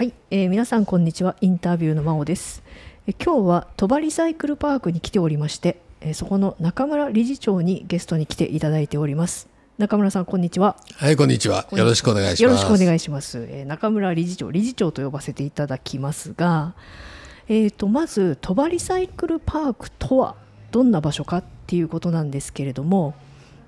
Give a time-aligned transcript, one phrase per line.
[0.00, 1.36] はい、えー皆さんこんにちは。
[1.42, 2.62] インタビューの真央です、
[3.06, 9.50] えー今日は鳥羽リサイクルパークに来ておりまして、えーそこの中村理事長にゲストに来ていただいております。
[9.76, 10.78] 中村さんこんにちは。
[10.94, 11.68] はい、こんにちは。
[11.72, 12.42] よろしくお願いします。
[12.44, 16.72] よろしくお願いします、えー中村理事長理事長と呼ばせていただきますが
[17.48, 20.34] えーとまず鳥羽リサイクルパークとは
[20.70, 23.12] どんな場所かっていうことなんですけれども、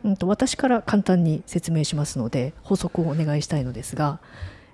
[0.03, 4.19] うん、と私から簡単に説明しますので補足をお願いしたいのですが、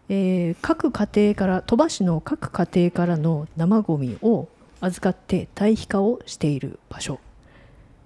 [0.09, 4.49] えー各家庭から鳥羽市の各家庭からの生ごみを
[4.81, 7.19] 預かって堆肥化をしている場所。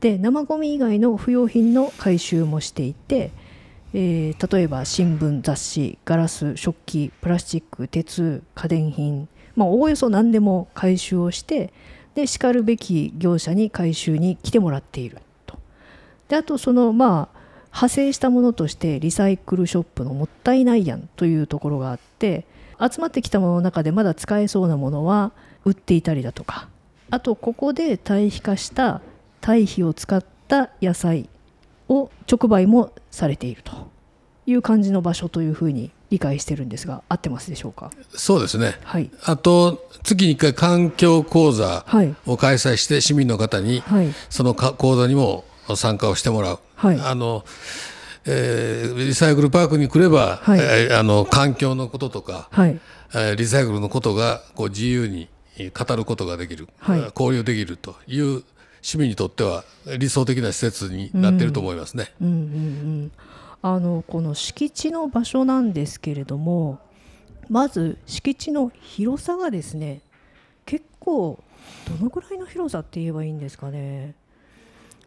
[0.00, 3.30] で生ごみ以外の不用品の回収もしていて、
[3.94, 11.72] えー例えば新聞雑誌ガラス食器プラスチック鉄家電品まあおおよそ何でも回収をして
[12.14, 15.58] でしかるべき業者に回収に来てもらっていると。
[16.28, 17.31] であとそのまあ
[17.72, 22.44] 派生したものとしてリサイクルショップのもったいないやんというところがあって
[22.78, 25.32] 集まってきたものの中でまだ使えそうなものは
[25.64, 26.68] 売っていたりだとか。
[27.10, 29.00] あとここで堆肥化した
[29.40, 31.28] 堆肥を使った野菜
[31.88, 33.90] を直売もされていると。
[34.44, 37.92] いう感じの場所というふうに理解してるんですが合ってますでしょうか？
[38.10, 38.74] そうですね。
[38.82, 39.08] はい。
[39.24, 42.12] あと、月に1回環境講座はい。
[42.26, 44.08] を開催して、市民の方にはい。
[44.30, 45.44] そのか講座にも
[45.76, 46.58] 参加をしてもらう。
[46.76, 47.00] はい。
[47.00, 47.44] あの
[48.24, 50.60] えーリサイクルパークに来れば、はい。
[50.60, 52.80] えーあの環境のこととか、はい。
[53.14, 55.28] えーリサイクルのことがこう自由に
[55.76, 57.00] 語ることができる、はい。
[57.00, 58.42] えー交流できるという
[58.80, 59.64] 市民にとっては
[59.98, 62.12] 理想的な施設になっていると思いますね。
[62.20, 62.36] うんうんう
[63.06, 63.12] ん。
[63.64, 66.80] あのこの敷地の場所なんですけれども
[67.48, 70.00] まず敷地の広さがですね
[70.66, 71.38] 結構
[71.88, 74.14] どのぐらいの広さって言えばいいんですかね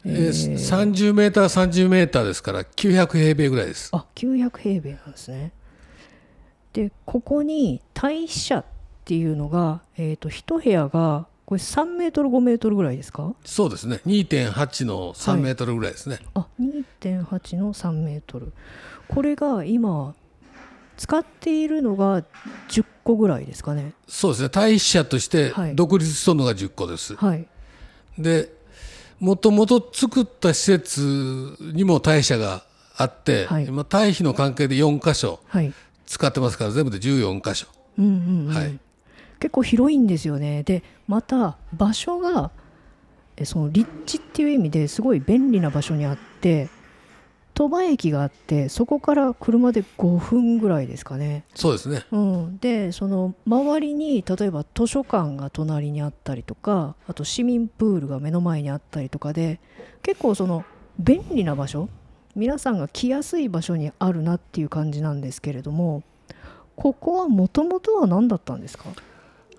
[0.06, 0.54] えー。
[0.54, 3.90] 30メーター30メーターですから900平米ぐらいです。
[3.92, 5.52] あ900平米なんですね。
[6.74, 8.66] でここに堆肥舎っ
[9.06, 13.34] ていうのが、えー、と1部屋がこれ3メートル5メートルぐらいですか？
[13.46, 14.02] そうですね。
[14.06, 18.52] 2.8の3メートルぐらいですね、あ2.8の3メートル。
[19.08, 20.16] これが今
[20.98, 22.24] 使っているのが
[22.70, 23.94] 10個ぐらいですかね。
[24.08, 24.50] そうですね。
[24.50, 25.76] 対比者としてはい。
[25.76, 27.48] 独立しとるのが10個です、はい。
[28.18, 28.52] で
[29.20, 32.64] もともと作った施設にも対比者が
[32.98, 33.66] あって、はい。
[33.66, 35.74] 今対比の関係で4箇所はい。
[36.06, 37.68] 使ってますから全部で14箇所。
[37.98, 38.54] うんうん、うん。
[38.54, 38.80] はい。
[39.40, 40.64] 結構広いんですよね。
[40.64, 42.52] でまた場所が
[43.38, 46.70] えその立地っていう意味ですごい便利な場所にあって
[47.56, 52.06] 鳥羽駅があってそこから車で5分ぐらいですかね、そうですね。
[52.12, 59.62] うん、でその周りに例えば図書館が隣にあったりとかあと市民プールが目の前にあったりとかで
[60.04, 60.66] 結構その
[61.00, 61.88] 便利な場所
[62.36, 66.04] 皆さんが来やすい場所にあるなっていう感じなんですけれども
[66.76, 68.84] ここはもともとは何だったんですか、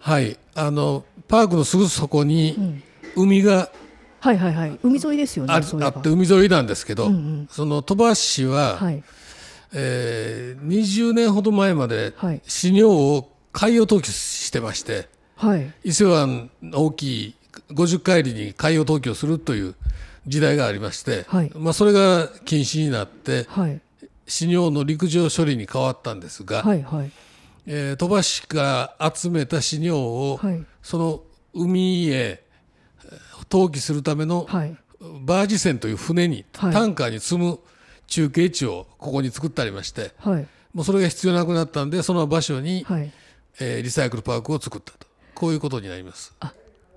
[0.00, 0.38] はい。
[0.54, 2.82] あのパークのすぐそこにうん、
[3.16, 3.70] 海が
[4.26, 4.78] はいはいはい。
[4.82, 7.48] 海沿いですよねあ,、あって海沿いなんですけど、うんうん。
[7.50, 9.02] その鳥羽市は、はい。
[9.72, 12.40] えー20年ほど前まではい。
[12.46, 15.72] 飼料を海洋投棄してましてはい。
[15.84, 17.34] 伊勢湾の大きい
[17.70, 19.74] 50海里に海洋投棄をするという
[20.26, 21.52] 時代がありまして、はい。
[21.54, 23.80] まあ、それが禁止になってはい。
[24.26, 27.10] 飼料の陸上処理に変わったんですが、はいはい。
[27.68, 30.64] えー鳥羽市が集めた飼料を、はい。
[30.82, 31.22] その
[31.54, 32.45] 海へえー
[33.48, 34.76] 投棄するためのはい
[35.20, 37.58] バージ船という船に、はいタンカーに積む
[38.06, 43.12] 中継地をここに作ってありましてはいもうそれが必要なくなったんでその場所に、はい
[43.60, 46.34] えーリサイクルパークを作ったとこういうことになります。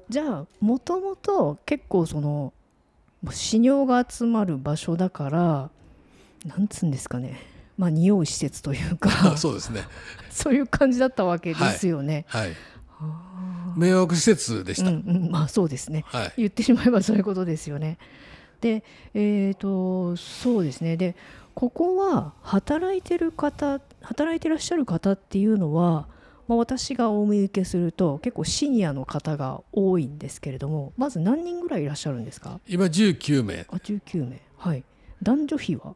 [0.10, 2.52] じゃあもともと結構その
[3.32, 5.70] 死尿が集まる場所だから
[6.46, 7.40] なんつうんですかね
[7.78, 9.84] まあ匂う施設というか そうですね。
[10.32, 12.26] そういう感じだったわけですよね。
[12.28, 12.56] はい。
[13.76, 14.90] 迷惑施設でした。
[14.90, 16.34] うんうん、まあそうですねはい。
[16.38, 17.98] 言ってしまえばそういうことですよね。
[18.62, 21.16] でえー、とそうですねで
[21.56, 26.08] ここは働いてる方働いてらっしゃる方っていうのは、
[26.48, 32.60] まあ、私がお見受けすると結構シニアの方が多いんですけれどもまず何人ぐらいいらっしゃるんですか？
[32.68, 33.66] 今19名。
[33.70, 34.84] あ19名はい
[35.24, 35.96] 男女比は？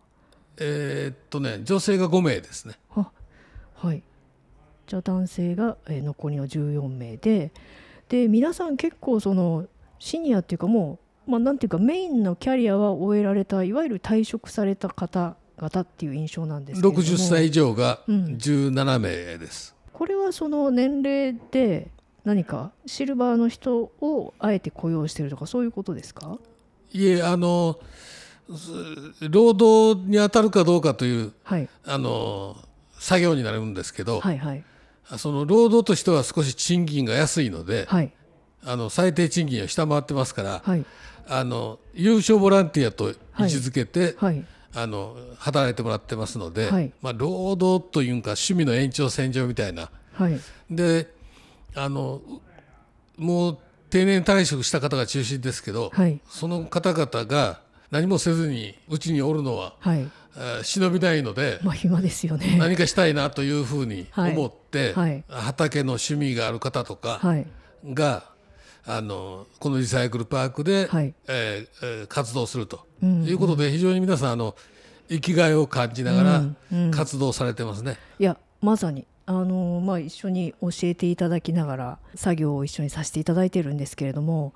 [0.57, 2.75] えーっとね女性が5名ですね。
[2.95, 3.09] あ
[3.75, 4.03] はい
[4.87, 7.51] じゃあ男性が、えー残りの14名で
[8.09, 9.65] で皆さん結構その
[9.99, 17.03] シニアっていうかもう、まあ、なんていうかメインのキャリアは終えられたいわゆる退職された方々っていう印象なんですけれども。
[17.03, 18.25] 60歳以上がうん。
[18.37, 19.73] 17名です。
[19.93, 21.87] これはその年齢で
[22.25, 26.37] 何かシルバーの人をあえて雇用してるとかそういうことですか？
[26.91, 27.79] いえあの
[28.55, 28.71] す
[29.29, 31.69] 労働に当たるかどうかというはい。
[31.85, 32.57] あの
[32.99, 34.63] 作業になるんですけど、はいはい
[35.17, 38.11] その労働としては少し賃金が安いので、はい。
[38.65, 40.85] あの最低賃金を下回ってますから、はい。
[41.27, 44.43] あの有償ボランティアと位置づけて、はい。
[44.75, 46.91] あの働いてもらってますので、はい。
[47.01, 49.89] まあ、労働というか趣味の延長線上みたいな。
[50.13, 50.39] はい。
[50.69, 51.13] で
[51.75, 52.21] あの
[53.17, 53.57] もう
[53.89, 56.19] 定年退職した方が中心ですけど、はい。
[56.27, 57.61] その方々が
[57.91, 59.99] 何もせずにうちにおるのは、はい。
[59.99, 60.09] えー
[60.63, 62.57] 忍びないので、まあ暇ですよね。
[62.57, 65.11] 何かしたいなというふうに思って、はい。
[65.11, 67.47] はい畑の趣味がある方とかはい。
[67.85, 68.23] が、
[68.85, 71.13] あのこのリサイクルパークで、はい。
[71.27, 73.23] えーえー活動するとうん。
[73.25, 74.55] いうことで非常に皆さんあの
[75.09, 76.91] 生きがいを感じながらうんうん。
[76.91, 77.97] 活動されてますね。
[78.19, 79.05] いやまさに。
[79.25, 84.53] あのまあ一緒に教えていただきながら作業を一緒にさせていただいてるんですけれども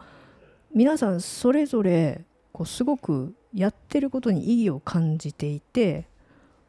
[0.75, 6.05] 皆さんそれぞれこうすごくやってることに意義を感じていて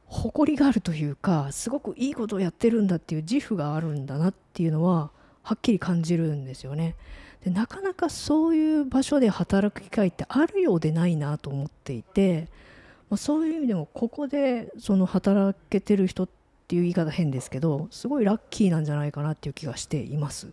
[0.06, 5.10] 誇りがあるというかすごくいいことをやってるんだっていう自負があるんだなっていうのは
[5.42, 6.94] はっきり感じるんですよね。
[7.44, 12.48] でなかなかそういう場所で働く機会ってあるようでないなと思っていて、
[13.10, 16.28] まあ、そういう意味でもここでその働けてる人っ
[16.66, 20.48] ていう言い方変ですけどすごいラッキーなんじゃないかなっていう気がしています。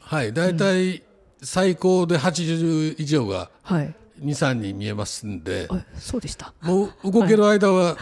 [0.00, 1.02] はい、大体
[1.42, 6.52] 最高で80以上がはい、23人見えますんであそうでした。
[6.60, 7.96] もう動ける間は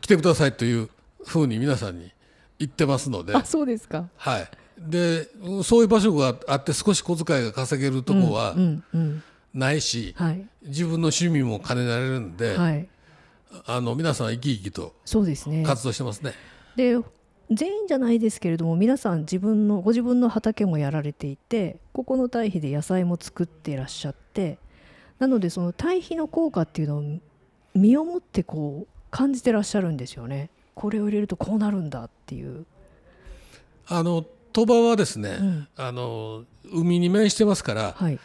[0.00, 0.90] 来てくださいという
[1.24, 2.12] ふうに皆さんに
[2.58, 4.08] 言ってますので、あそうですか。
[4.16, 5.28] はい、で
[5.62, 9.22] そういう場所があって少し小遣いが稼げるとこはうんうん
[9.52, 12.88] ないし、はい自分の趣味も兼ねられるんで、はい
[13.66, 14.94] あの皆さん生き生きと。
[15.04, 16.32] 活動してますね。
[16.76, 16.98] で
[17.50, 24.58] 全員じゃないですけれども皆さん自分のご自分の畑もやられていてここの堆肥で野菜も作っていらっしゃって
[25.18, 27.04] なのでその堆肥の効果っていうのを
[27.74, 30.50] 身をもってこう感じてらっしゃるんですよね。
[30.74, 32.66] これを入れるとこうなるんだっていう、
[33.86, 35.68] あの鳥羽はですね、うん。
[35.76, 38.18] あの海に面してますからはい。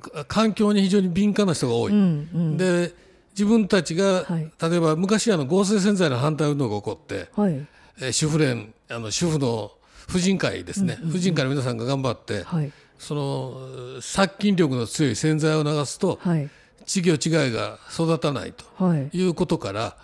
[0.00, 1.92] か環境に非常に敏感な人が多い。
[1.92, 2.56] うんうん。
[2.56, 2.94] で
[3.32, 4.50] 自分たちが、はい。
[4.60, 7.66] 例えば昔あの合成洗剤の反対運動が起こって、はい。
[8.00, 9.72] えー主婦連あの主婦の
[10.08, 16.48] 婦人会ですね、婦人会の皆さんが頑張って、はいその殺菌力の強い洗剤を流すとはい。
[16.82, 19.10] 稚魚稚貝が育たないとはい。
[19.12, 19.96] いうことから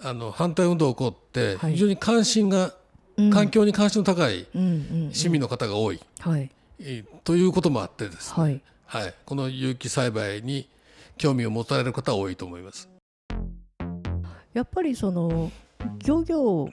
[0.00, 1.72] あの反対運動が起こってはい。
[1.72, 2.72] 非常に関心が、
[3.32, 4.64] 環境に関心の高いうんう
[5.08, 6.00] ん市民の方が多い、
[7.24, 8.60] ということもあってですね、はい。
[8.84, 10.68] はい、この有機栽培に
[11.18, 12.88] 興味を持たれる方は多いと思います。
[14.54, 15.50] やっぱりその
[16.04, 16.68] 漁業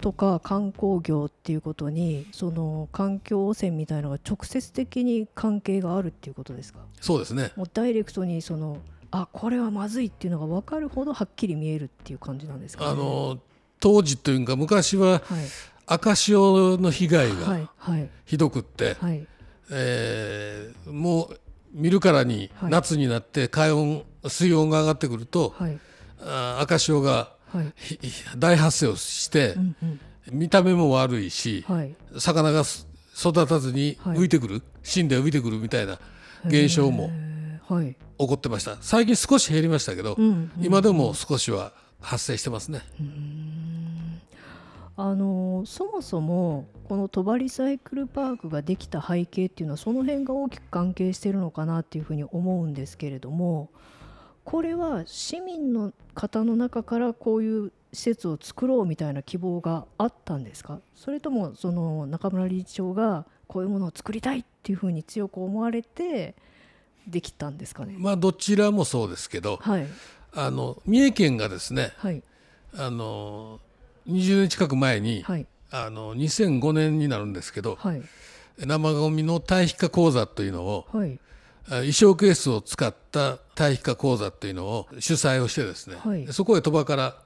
[0.00, 6.80] とか観光業っていうことにその環境汚染みたいなのが直接的に関係があるっていうことですか？
[7.00, 7.52] そうですね。
[7.56, 8.78] もうダイレクトにその
[9.10, 13.38] あこれはまずいっていうのが分かるほどはっきり見えるっていう感じなんですか、ね、あの
[13.80, 15.20] 当時というか昔ははい。
[15.88, 17.68] 赤潮の被害はが
[18.24, 19.24] ひどくって、はい。
[19.70, 21.40] えーもう
[21.72, 22.70] 見るからにはい。
[22.72, 25.78] 夏になって海温水温が上がってくると、はい。
[26.20, 27.72] あ赤潮がはい。
[27.76, 27.98] ひ
[28.36, 30.00] 大発生をして、うんうん。
[30.32, 31.94] 見た目も悪いし、はい。
[32.18, 32.88] 魚がす
[33.18, 34.18] 育たずにはい。
[34.18, 35.98] 浮いてくる、死んで浮いてくるみたいな
[36.46, 37.10] 現象も
[38.18, 38.76] 起こってました。
[38.80, 42.82] 最近少し減りましたけど、うんうん今でも少しは発生してますね。
[44.98, 53.68] あのそもそもこの鳥羽リサイクルパークができた背景っていうのはその辺が大きく関係してるのかなっていうふうに思うんですけれども
[54.46, 60.80] これは市民の方の中からこういう施設を作ろうみたいな希望があったんですか？
[60.94, 66.34] それともその中村理事長がこういうものを作りたいっていうふうに強く思われて
[67.08, 67.96] できたんですかね？
[67.98, 69.86] まあどちらもそうですけどはい。
[70.32, 72.22] あの三重県がですねはい。
[72.76, 73.58] あの
[74.08, 75.46] 20年近く前に、はい。
[75.72, 78.02] あの2005年になるんですけどはい。
[78.58, 81.14] 生ゴミの堆肥化講座というのをはい。
[81.14, 81.18] あ
[81.68, 86.26] 衣装ケースを使った堆肥化講座というのを主催をしてですね、はい。
[86.32, 87.16] そこへ鳥羽から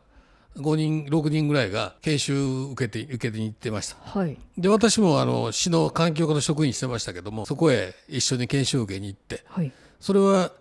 [0.56, 2.34] 5人6人ぐらいが研修
[2.72, 3.96] 受けて受けてに行ってました。
[4.00, 4.38] はい。
[4.58, 9.44] で私もあの市の環境課の職員してましたけどもそこへ一緒に研修を受けに行って。
[9.46, 9.72] はい。
[10.00, 10.52] それは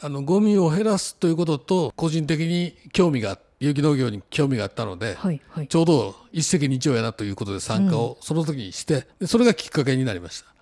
[0.00, 5.68] あのゴミを減らすということと個人的に興味が有機農業に興味があったので、はいはい。
[5.68, 10.56] ちょうど一石二鳥やなということで参加をその時にして、でそれがきっかけになりました。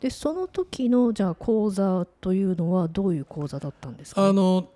[0.00, 4.26] でその時のじゃあ講座というのはどういう講座だったんですか？
[4.28, 4.68] あの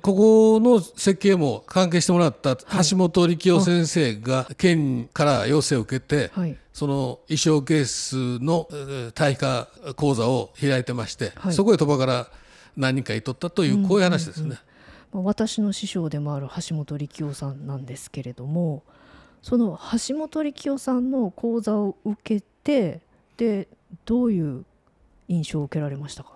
[0.00, 6.56] ここの設計も関係してもらった橋本力夫先生が県から要請を受けて、はい。
[6.72, 11.52] その衣装ケースのえー堆化講座を開いてまして、はい。
[11.52, 12.28] そこへ鳥羽から
[12.76, 14.56] 何人かいとったというこういう話ですね。
[15.12, 18.82] まあ私の師匠でもある橋本力夫さんなんですけれども
[19.42, 23.02] その橋本力夫さんの講座を受けて
[23.36, 23.68] で
[24.04, 24.64] どういう
[25.28, 26.30] 印象を受けられましたか？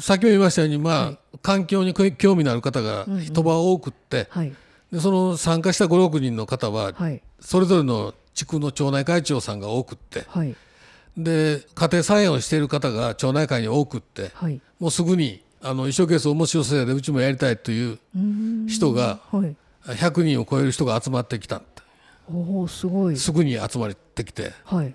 [0.00, 1.18] 先ほど言いましたように、まあはい。
[1.42, 3.20] 環境に興味のある方がうんうん。
[3.24, 4.52] 人場多くって、はい。
[4.92, 7.22] でその参加した56人の方ははい。
[7.40, 10.54] それぞれの地区の町内会長さんが多くってはい。
[11.16, 14.60] で家庭菜園をしている方が町内会に多くってはい。
[14.78, 17.98] もうすぐにあの一生懸命面白そうでうちもやりたいという
[18.68, 19.56] 人がはい。
[19.86, 21.62] 100人を超える人が集まってきた
[22.32, 23.16] おおすごい。
[23.16, 24.52] すぐに集まってきて。
[24.64, 24.94] はい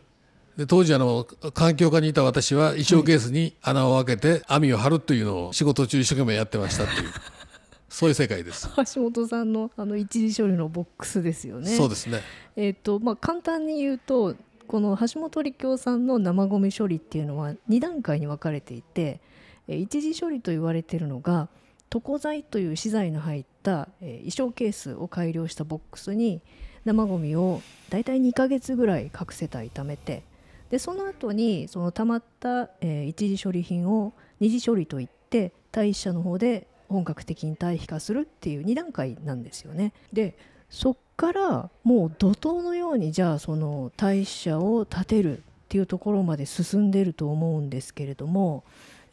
[0.59, 7.07] で当時あの環境課にいた私は衣装ケースに穴を開けて網を張るというのを仕事中一生懸命やってましたっていう。
[7.87, 8.67] そういう世界です。
[8.93, 11.69] 橋本さんのあの一時処理のボックスですよね。
[11.69, 12.19] そうですね。
[12.57, 14.35] えっ、とまあ簡単に言うと
[14.67, 19.21] この橋本力夫さんの生ゴミ処理っていうのは2段階に分かれていて、
[19.69, 21.47] えー一次処理と言われているのが
[21.89, 26.41] 床材という資材の入った、えー衣装ケースを改良したボックスに
[26.83, 30.27] 生ゴミをだいたい2ヶ月ぐらい各世帯貯めて
[30.69, 39.93] でその後にその溜まった、えー一次処理品を二次処理といって堆肥車の方で本格的に堆肥化するっていう2段階なんですよね。
[40.11, 40.35] で
[40.69, 48.63] そっからもう怒涛のようにじゃあその堆肥車を建てるっていうところまで進んでると思うんですけれども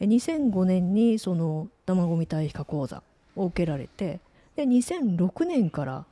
[0.01, 3.03] 2005年にその生ゴミ堆肥化講座
[3.35, 4.19] を受けられて
[4.55, 6.05] で2006年から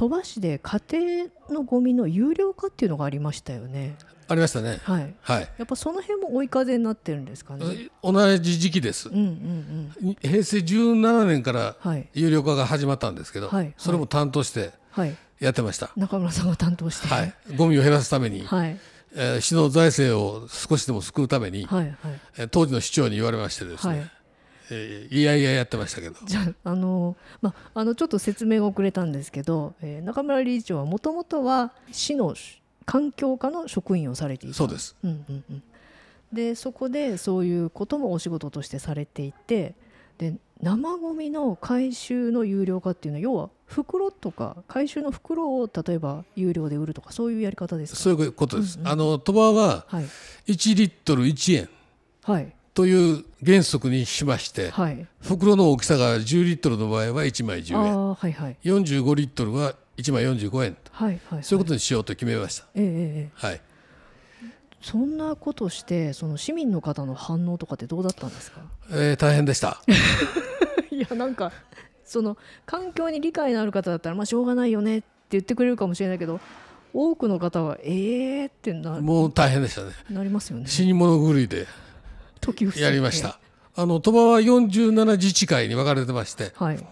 [0.00, 3.96] 鳥羽市で家庭のゴミの有料化っていうのがありましたよね。
[4.28, 7.90] ありましたねはい、はいやっぱその辺も追い風になってるんですかね。
[8.02, 10.16] 同じ時期ですうんうんうん。
[10.22, 15.14] 平成17年からはい有料化が始まったんですけど、はいそれも担当してはい。
[15.38, 17.06] やってました、中村さんが担当して。
[17.06, 18.78] はい、ゴミを減らすために、はい
[19.14, 21.96] えー市の財政を少しでも救うために、はいはい。
[22.38, 24.10] えー当時の市長に言われましてですね、はい
[24.70, 26.16] えーいやいややってましたけど。
[26.24, 32.34] じゃああの、まあ、あのちょっと説明が遅れたんですけど、えー中村理事長はもともとは市の
[32.86, 34.54] 環境課の職員をされていた。
[34.56, 35.62] そうです、うんうんうん、
[36.32, 39.74] でそこでそういうこともお仕事としてされていて
[40.18, 48.00] で生ゴミの回収の有料化っていうのは要は袋とか回収の袋を例えば有料で売るとかそういうやり方ですか？
[48.00, 48.92] そういうことです、うんうん。
[48.92, 50.04] あの鳥羽ははい。
[50.48, 51.68] 1リットル1円。
[52.24, 55.06] はいという原則にしまして、はい。
[55.20, 58.56] 袋の大きさが10リットルの場合は1枚あ10円あはいはい。
[58.64, 63.46] 45リットルは1枚45円とはいはいそういうことにしようと決めました、ええええええ。
[63.46, 63.60] はい、
[64.80, 68.60] そんなことしてその市民の方の反応とかってどうだったんですか？
[68.92, 69.82] えー大変でした。
[70.90, 71.52] いやなんか
[72.04, 72.36] その
[72.66, 76.40] 環境に理解のある方だったらまあしょうがないよねって言ってくれるかもしれないけど
[76.92, 79.90] 多くの方はええー、ってなもう大変でしたね。
[80.10, 80.66] なりますよね。
[80.66, 81.66] 死に物狂いで
[82.40, 83.38] 時伏やりました。
[83.76, 86.86] あの鳥羽は47自治会に分かれてましてはい。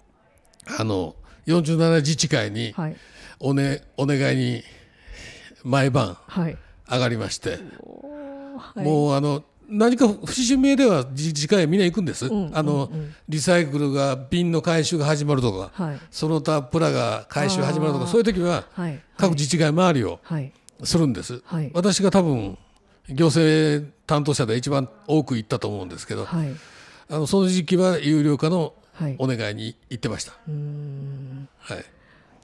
[0.78, 2.96] あの47自治会にはい。
[3.40, 4.62] お,、ね、お願いに
[5.64, 6.56] 毎晩はい。
[6.90, 7.58] 上がりまして、
[8.56, 8.84] はい。
[8.84, 10.26] もうあの何か不思
[10.62, 13.00] 議では自治会みんな行くんです、うんあの、うん。
[13.00, 15.98] うんリサイクルが瓶の回収が始まるとかはい。
[16.10, 19.00] その他プラが回収始まるとかそういう時ははい。
[19.16, 20.52] 各自治会回りをはい。
[20.84, 21.70] するんです、はい。
[21.74, 22.56] 私が多分
[23.08, 26.48] 行政担当者で一番多く行ったと思うんですけど、はい。
[27.10, 29.16] あのその時期は有料化のはい。
[29.20, 31.84] お願いに行ってました、はい、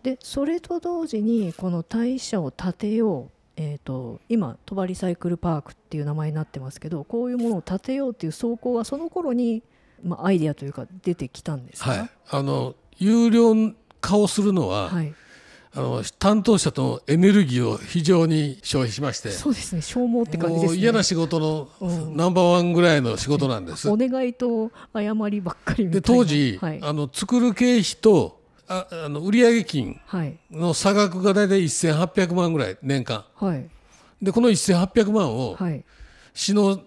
[0.04, 9.64] でそれと同時にこの堆肥車を建てようえー、と今鳥羽リサイクルパークっていう名前になってますけどこういうものを建てようっていう走行はその頃に、
[10.04, 11.90] まあ、アイデアというか出てきたんですか？
[11.90, 15.12] はい、あの有料化をするのは、はい、
[15.76, 20.69] あの担当者とのエネルギーを非常に消費しましてそうですね消耗って感じですね。
[20.69, 22.16] もう嫌な仕事のうん。
[22.16, 23.88] ナンバーワンぐらいの仕事なんです。
[23.90, 26.81] お願いと誤りばっかりみたいでな当時、はい。
[26.83, 30.37] あの作る経費とああの売上金はい。
[30.50, 33.25] の差額が大体1800万ぐらい年間。
[33.35, 33.66] はい。
[34.23, 35.85] でこの1800万をはい。
[36.35, 36.81] 市の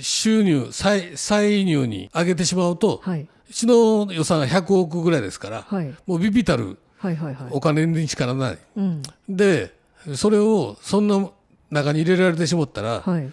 [0.00, 3.26] 収入歳歳入に上げてしまうとはい。
[3.50, 5.92] 市の予算が100億ぐらいですからはい。
[6.06, 7.48] もうビビたるはいはいはい。
[7.50, 8.58] お金にしかならない。
[8.76, 9.02] うん。
[9.28, 9.72] で
[10.14, 11.28] それをそんな
[11.70, 13.30] 中に入れられてしまったらはい。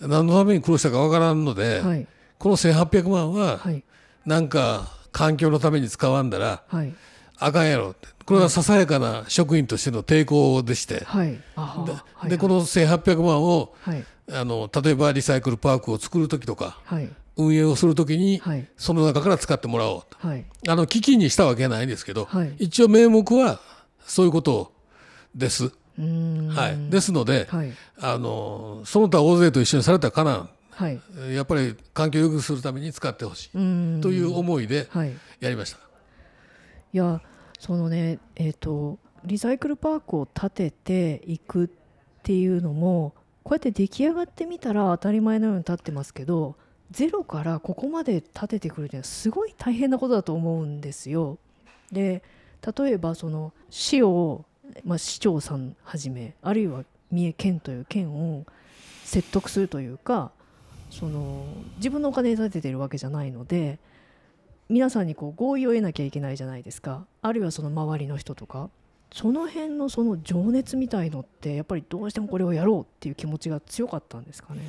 [0.00, 2.06] 何のために苦労したかわからんので、はい。
[2.38, 3.84] この1800万ははい。
[4.24, 6.94] なんか環境のために使わんだらはい。
[7.38, 8.08] あかんやろって。
[8.26, 11.32] これはささやかな職員としての抵抗でして、はい。
[12.28, 14.04] でこの1800万をはい。
[14.32, 18.68] あの例えばリサイクルパークを作る時とかはい運営をする時にはい。
[18.76, 20.26] その中から使ってもらおうと。
[20.26, 20.44] はい。
[20.68, 22.54] あの基金にしたわけないんですけど、はい。
[22.58, 23.60] 一応名目は
[24.06, 24.72] そういうこと
[25.34, 27.72] です、はい、ですので、はい。
[28.00, 30.48] あのその他大勢と一緒にされたらかな。
[30.70, 31.00] はい。
[31.28, 34.00] んやっぱり環境を良くするために使ってほしい、うーん。
[34.00, 35.12] という思いではい。
[35.40, 35.78] やりました。
[36.92, 37.22] いや
[37.58, 41.68] そのねえっ、とリサイクルパークを建てていくっ
[42.22, 46.56] ていうのもこうやって出来上がってみたら当たり前のように建ってますけど
[46.90, 51.38] ゼロからここまで建ててくるっていうのはすごい大変なことだと思うんですよ。
[51.92, 52.22] で
[52.76, 54.44] 例えばその市を、
[54.84, 58.44] まあ、市長さんはじめあるいは三重県という県を
[59.04, 60.30] 説得するというか
[60.90, 63.78] その自分のお金で建ててるわけじゃないので
[64.68, 68.68] 皆さんにこう合意を得なきゃいけないじゃないですかあるいはその周りの人とか
[69.12, 74.60] その辺のその情熱みたいのってやっぱりどうしてもこれをやろうっていう気持ちが強かったんですかね。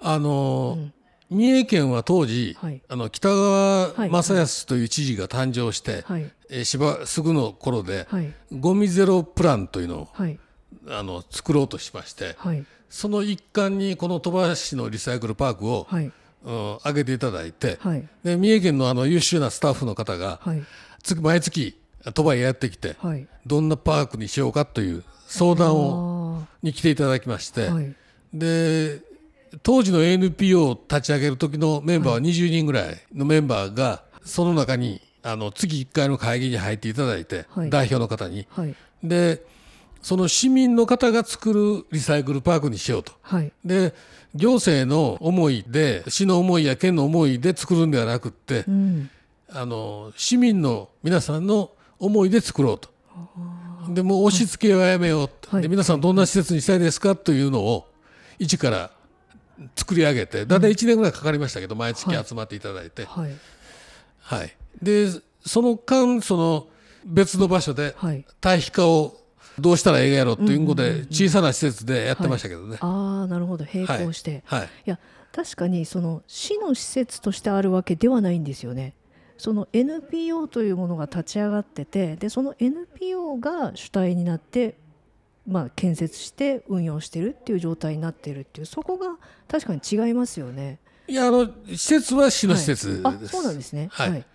[0.00, 0.92] あの、うん
[1.34, 2.80] 三重県は当時、はい。
[2.88, 6.30] あの北川正康という知事が誕生して、はい。
[6.50, 8.32] えーしばすぐの頃で、はい。
[8.52, 10.38] ゴミゼロプランというのをはい。
[10.88, 12.64] あの作ろうとしましてはい。
[12.90, 16.12] その一環にこの鳥羽市のリサイクルパークを、はい。
[16.44, 18.08] うん、挙げていただいて、はい。
[18.22, 20.62] で三重県のあの優秀なスタッフの方が、はい。
[21.02, 21.76] つ毎月
[22.12, 23.26] 鳥羽へやってきて、はい。
[23.46, 27.70] どんなパークにしようかという相談をあに来ていただきまして、
[28.32, 29.00] で
[29.62, 37.70] 当時の NPO を立ち上げる時のメンバーは20人ぐらいのメンバーがその中にあの月1回の会議に入っていただいて、はい。
[37.70, 38.46] 代表の方に。
[38.50, 38.74] はい。
[39.02, 39.42] で
[40.02, 43.12] その市民の方が作るリサイクルパークにしようと。
[43.22, 43.52] はい。
[43.64, 43.94] で
[44.34, 49.10] 行政の思いで市の思いや県の思いで作るんではなくってうん。
[49.50, 52.90] あの市民の皆さんの思いで作ろうと。
[53.88, 55.62] でもう押し付けはやめようと、はい。
[55.62, 57.88] で皆さんどんな施設にしたいですかというのを
[58.38, 58.90] 一から
[59.76, 63.32] 作り上げてだいたい1年ぐらいかかりましたけど毎月集まっていただいて、はい。
[64.20, 64.56] はい。
[64.82, 65.08] で
[65.44, 66.66] その間その
[67.04, 68.24] 別の場所ではい。
[68.40, 69.16] 堆肥化を
[69.58, 72.78] どうしたらええやろということで小さな施設でやってましたけどね。
[72.80, 73.64] ああなるほど。
[73.72, 74.68] 並行して、はい。
[74.86, 74.90] い。
[74.90, 74.98] や
[75.32, 78.94] 確かにその市の施設としてあるわけではないんですよね。
[79.36, 84.76] その NPO というものが立ち上がっててでその NPO が主体になって、
[85.46, 90.78] まあ、建設して運用してるっていう状態になってるっていうそこが確かに違いますよね。
[91.06, 93.14] いやあの施設は市の施設はい。
[93.16, 93.32] あです。
[93.32, 93.88] そうなんですね。
[93.92, 94.10] はい。
[94.10, 94.26] はい、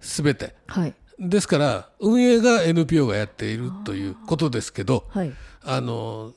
[0.00, 0.54] すべて。
[0.66, 0.94] はい。
[1.18, 5.32] ですから運営が NPO がやっているということですけどはい。
[5.64, 6.32] あの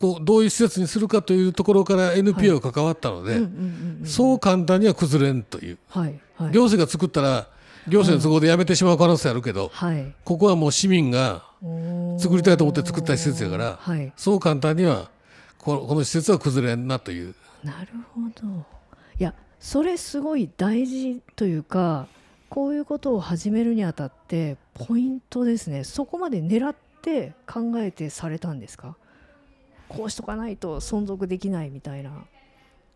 [0.00, 3.40] こうどういう施設にするかというところから NPO が関わったので、
[4.04, 5.78] そう簡単には崩れんという。
[5.88, 6.20] はい。
[6.36, 6.52] はい。
[6.52, 7.48] 行政が作ったら
[7.88, 10.14] 行政の都合でやめてしまう可能性あるけど、はい。
[10.24, 11.44] ここはもう市民が
[12.18, 14.12] 作りたいと思って作った施設やからはい。
[14.16, 15.10] そう簡単には
[15.58, 17.34] このこの施設は崩れんなという。
[17.62, 18.64] なるほど。
[19.18, 22.06] いやそれすごい大事というか
[22.50, 25.84] こういうことを始めるにあたってポイントですね。
[25.84, 28.96] そこまで狙って考えてされたんですか？
[29.88, 32.10] こうしとかないと存続できないみたいな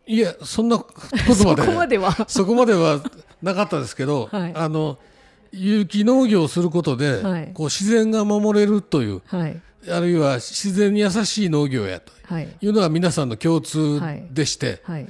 [0.08, 0.86] いやそんなこ
[1.26, 1.66] とそまで。
[1.66, 2.16] こまでは。
[2.28, 3.02] そこまでは
[3.42, 4.52] なかったですけど、はい。
[4.54, 4.98] あの
[5.52, 7.50] 有機農業をすることで、はい。
[7.52, 9.60] こう自然が守れるというはい。
[9.90, 12.48] あるいは自然に優しい農業やとはい。
[12.60, 14.00] いうのが皆さんの共通
[14.32, 15.06] でして、はい。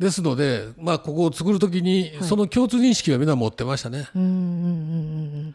[0.00, 2.28] ですので、まあ、ここを作るときにはい。
[2.28, 4.08] その共通認識はみんな持ってましたね。
[4.16, 5.54] うんうんうんうんうん。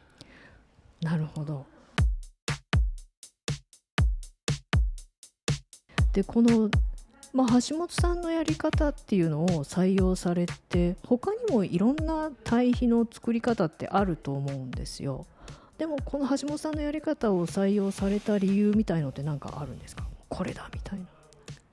[1.02, 1.66] なるほど。
[6.14, 6.70] でこの、
[7.32, 15.26] まあ、橋本さんのやり方っていうのを採用されて他にもいろんな堆肥の作り方ってあると思うんですよ。
[15.78, 20.04] でもこの橋本さんのやり方を採用された理由みたいのって何かあるんですか？
[20.28, 21.06] これだみたいな。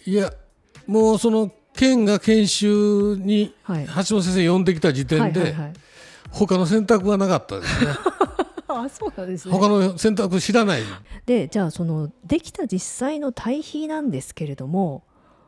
[0.04, 0.32] いや
[0.86, 3.86] もうその県が研修にはい。
[3.86, 5.54] 橋本先生呼んできた時点で
[6.30, 7.90] 他の選択はなかったですね。
[8.68, 9.54] あそうなんですね。
[9.54, 10.82] 他の選択知らない。
[11.24, 15.02] でじゃあそのできた実際の堆肥なんですけれども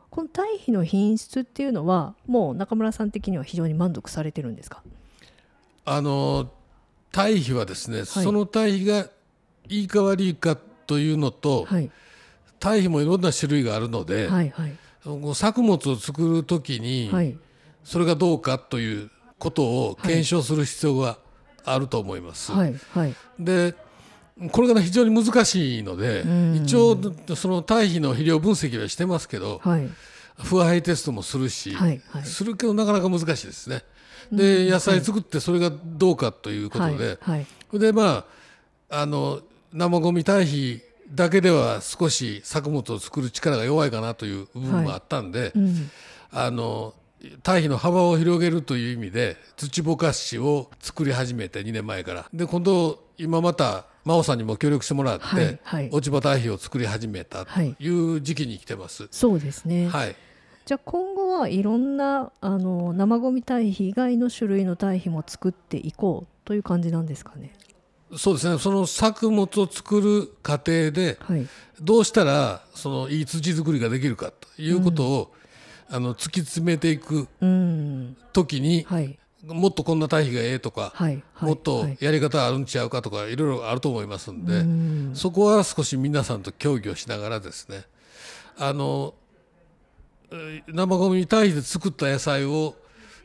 [0.09, 4.81] この堆肥の品質っていうのはもう中村さん的には非常に満足されてるんですか？
[5.85, 6.49] あの
[7.11, 9.09] 堆肥はですね、その堆肥が
[9.67, 11.89] いいか悪いかというのと、はい。
[12.59, 14.75] 堆肥もいろんな種類があるので、はいはい。
[15.33, 17.37] 作物を作るときに、はい。
[17.83, 21.17] それがどうかということを検証する必要が
[21.63, 22.51] あると思います。
[22.51, 23.15] はいはい。
[23.39, 23.73] で
[24.51, 26.55] これが、ね、非常に難しいので、うん。
[26.63, 26.97] 一応
[27.35, 29.89] その堆肥の肥料分析はしてますけど、はい。
[30.37, 32.23] 腐敗テストもするし、はいはい。
[32.23, 33.83] するけどなかなか難しいですね。
[34.31, 37.79] で野菜作ってそれがどうかということで、はいはい。
[37.79, 38.25] でま
[38.89, 39.41] ああの
[39.73, 40.81] 生ゴミ堆肥
[41.13, 45.91] だけでは少し作物を作る力が弱いかなという部分もあったんで、うん。
[46.31, 46.93] あの
[47.43, 52.25] 堆肥の幅を広げるという意味で土ぼかしを作り始めて2年前から。
[52.33, 55.89] で今度今また真央さんにも協力してもらって、はいはい。
[55.91, 57.75] 落ち葉堆肥を作り始めたとはい。
[57.79, 59.07] いう時期に来てます。
[59.11, 60.15] そうですね、はい、
[60.65, 67.53] じゃあ今後はいろんなあの生ゴミ堆肥以外の種類の堆肥も作っていこうという感じなんですかね？
[68.17, 68.57] そうですね。
[68.57, 71.47] その作物を作る過程ではい。
[71.81, 75.33] どうしたらそのいい土作りができるかということを、
[75.89, 78.17] あの突き詰めていくうん。
[78.33, 79.19] 時に、はい
[79.53, 85.11] もっとこんな堆肥がええとか、はいはいもっとはいやり方あるんちゃうかとかいろいろあると思いますんで、うん。
[85.15, 87.83] そこは少し皆さんと協議をしながらですね
[88.57, 89.13] あの
[90.31, 92.75] えー生ゴミに対して作った野菜を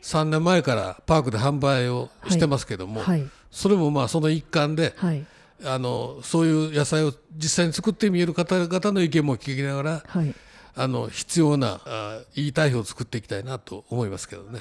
[0.02, 5.24] 3年前からパークで販売をしてますけども、はいそれもまあその一環ではい。
[5.64, 10.34] あのそういう野菜を実際に作ってみえる方々の意見も聞きながらはい。
[10.76, 14.60] あの必要なあいい堆肥を作っていきたいなと思いますけどね。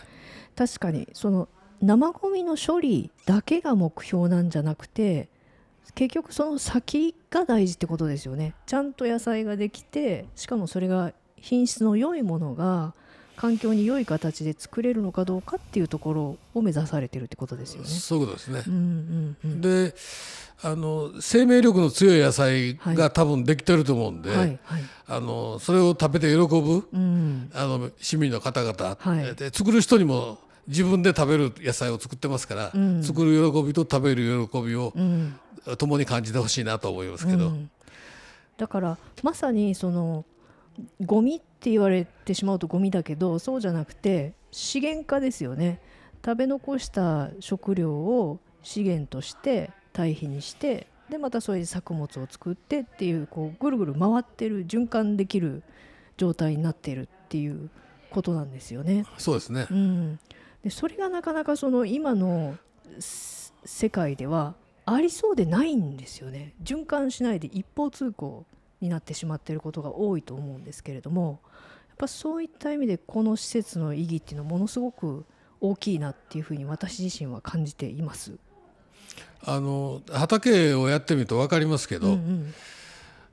[0.55, 1.49] 確かにその
[1.81, 5.27] 生ごみの処理だけが目標なんじゃなくて
[5.95, 8.55] 結局その先が大事ってことですよね。
[8.65, 12.93] ちゃんと野菜ができてしかもそれが品質の良いものが
[13.35, 17.87] 環境に良い形で作れるのかどうかっていうところを目指されてるってことですよね。
[17.87, 18.63] そういうことですね。
[18.67, 18.69] う。
[18.69, 19.61] んうんうん。
[19.61, 19.93] で
[20.61, 22.95] あの生命力の強い野菜はい。
[22.95, 24.83] が多分できてると思うんで、はいはい。
[25.07, 27.51] あのそれを食べて喜ぶうん。
[27.53, 29.35] あの市民の方々、はい。
[29.35, 33.03] で作る人にも自分で食べる野菜を作ってますから、うん。
[33.03, 35.35] 作る喜びと食べる喜びをうん。
[35.77, 37.69] 共に感じてほしいなと思いますけど、うん。
[38.57, 40.25] だからまさにその
[41.05, 45.79] ゴミって言われてしまうとゴミだけどそうじゃなくて資源化ですよね
[46.23, 55.63] 食べ残した食料を資源として堆肥にしてでまたそれで作物を作ってっていうこうぐるぐる回ってる循環できる
[56.17, 57.69] 状態になっているっていう
[58.09, 59.05] ことなんですよね。
[59.17, 59.73] そうですねう。
[59.73, 60.19] ん、
[60.63, 62.57] でそれがなかなかその今の
[62.99, 64.55] す世界では
[64.85, 68.45] ありそうでないんですよね循環しないで一方通行
[68.83, 71.39] になってしまっていることが多いと思うんですけれども
[71.89, 75.25] やっぱそういった意味でこの施設の意義っていうのはものすごく
[75.61, 78.33] 大きいなっていうふうに私自身は感じています。
[79.45, 82.53] あの畑をやってみると分かりますけど、うんうん。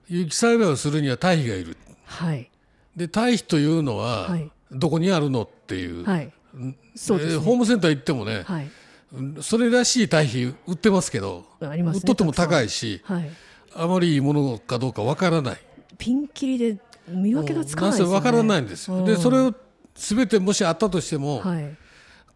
[0.09, 1.77] 有機栽培をするには堆肥がいる。
[2.05, 2.51] はい。
[2.95, 4.51] で堆肥というのは、はい。
[4.71, 6.33] どこにあるのっていう、はい。
[6.55, 7.35] うんそうですね。
[7.35, 8.71] えーホームセンター行ってもね、はい。
[9.13, 13.31] うんそれらしい堆肥売ってますけどありますね売っとっても高い、いしはい、
[13.75, 15.59] あまりいいものかどうかわからない。
[15.99, 16.79] ピンキリで
[17.09, 18.15] 見分けがつかないですよね。
[18.15, 19.05] わからないんですよ、うん。
[19.05, 19.55] でそれを
[19.95, 21.77] 全てもしあったとしても、はい。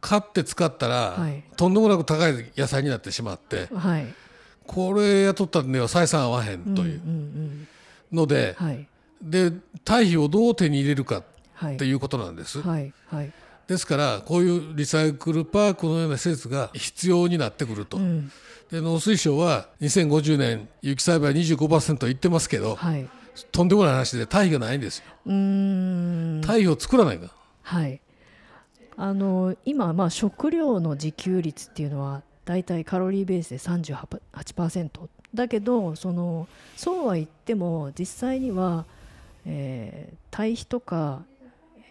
[0.01, 1.45] 買って使ったら、はい。
[1.57, 4.07] とんでもなく高い野菜になってしまってはい。
[4.67, 7.69] これ雇ったんでは採算合わへんといううんうん
[8.13, 8.67] ので、うん。
[8.67, 8.87] はい。
[9.23, 9.53] で
[9.85, 11.23] 堆肥をどう手に入れるか
[11.55, 11.77] はい。
[11.77, 12.63] っていうことなんです、
[13.67, 18.27] ですからこういうリサイクルパークのような施設が必要になってくると、うん。
[18.27, 18.33] で
[18.81, 23.09] 農水省は2050年有機栽培25%言ってますけどはい。
[23.51, 25.05] とんでもない話で堆肥がないんですよ。
[25.27, 26.41] うーん。
[26.43, 27.33] 堆肥を作らないか
[27.63, 28.01] はい。
[28.97, 38.87] あの今まあ食料の自給率っていうのはだいたいカロリーベースで38%だけどそのそうは言っても実際には、
[39.47, 41.23] えー堆肥とか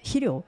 [0.01, 0.43] 肥料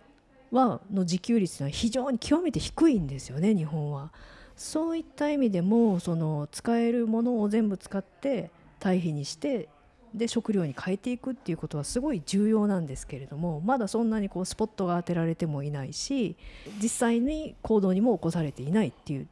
[0.51, 4.11] はの自給率は非常に極めて低いんですよね日本は。
[4.55, 9.69] そういった意味でもその使えるものを全部使って堆肥にして
[10.13, 16.37] で食料に変えていくっていうことはすごい重要なんですけれどもまだそんなにこうスポットが当てられてもいないし
[16.81, 19.27] 実際に行動にも起こされていないっていう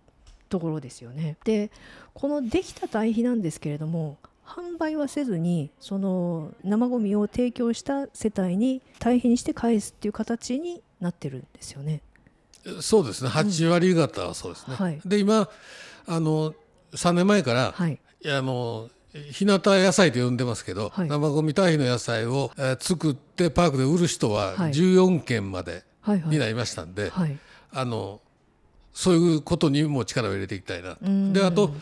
[0.50, 1.38] ところですよね。
[1.46, 1.72] で
[2.14, 12.02] このできた堆肥なんですけれども販売はせずにその生ゴミを提供した世帯に堆肥にして返すっていう形になってるんですよね。
[12.82, 13.30] そうですね。
[13.30, 15.02] 8割方はそうですね、はい。
[15.06, 15.49] で今
[16.08, 16.54] あの
[16.93, 17.99] 3年前から、はい。
[18.23, 21.08] いやあの日向野菜と呼んでますけど、はい。
[21.08, 24.71] 生ゴミ堆肥の野菜を、えー作ってパークで売る人ははい。
[24.71, 26.30] 14件まではいはい。
[26.30, 27.38] になりましたんで、はい。
[27.71, 28.21] あの
[28.93, 30.97] そういうことにも力を入れていきたいなと。
[31.06, 31.34] うん。
[31.34, 31.73] であと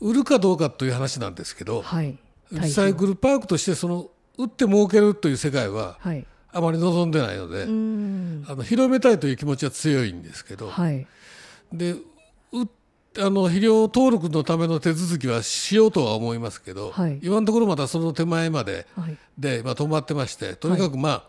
[0.00, 2.18] 売るかどうかという話なんですけど、はい。
[2.52, 8.44] リサイクルパークとしてその売って儲けるという世界ははいあまり望んでないので、うん。
[8.48, 11.06] あの広めたいという気持ちは強いんですけど、はい。
[11.72, 12.02] でう
[13.16, 17.18] あの肥料登録のための手続きはしようとは思いますけど、はい。
[17.22, 19.16] 今のところまだその手前まではい。
[19.36, 21.24] で、まあ、止まってましてとにかくま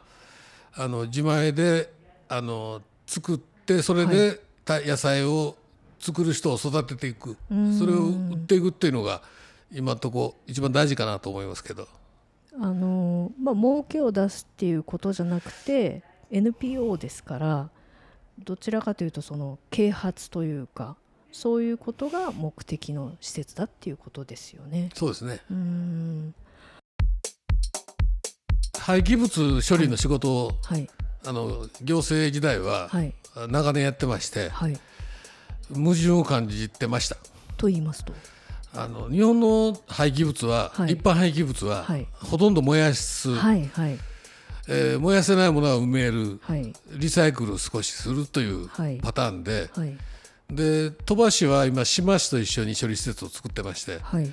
[0.75, 1.91] あ,、あの自前で
[2.29, 5.55] あの作ってそれで、た野菜を
[5.99, 7.35] 作る人を育てていく。
[7.49, 7.79] うん。
[7.79, 9.23] それを売っていくっていうのが
[9.71, 11.87] 今のところ一番大事かなと思いますけど。
[12.59, 17.69] あのまあ儲けを出すっていうことじゃなくて NPO ですから
[18.39, 20.95] どちらかというとその啓発というか
[21.31, 24.89] そういうことが目的の施設だっていうことですよね。
[24.93, 25.41] そうですね。
[25.51, 26.33] うん。
[28.79, 30.89] 廃棄物処理の仕事を、はい。
[31.25, 33.13] あの行政時代ははい。
[33.49, 34.79] 長年やってまして、はい。
[35.73, 37.17] 矛盾を感じてました。
[37.57, 38.13] と言いますと？
[38.77, 40.93] あの日本の廃棄物は、はい。
[40.93, 42.07] 一般廃棄物は、はい。
[42.13, 43.97] ほとんど燃やす、はいはい。
[44.67, 46.39] えー燃やせないものは埋める。
[46.41, 46.73] はい。
[46.91, 48.97] リサイクルを少しするというはい。
[48.97, 49.97] パターンで、はい。
[50.49, 54.31] で鳥羽市は今志摩市と一緒に処理施設を作ってまして、はい。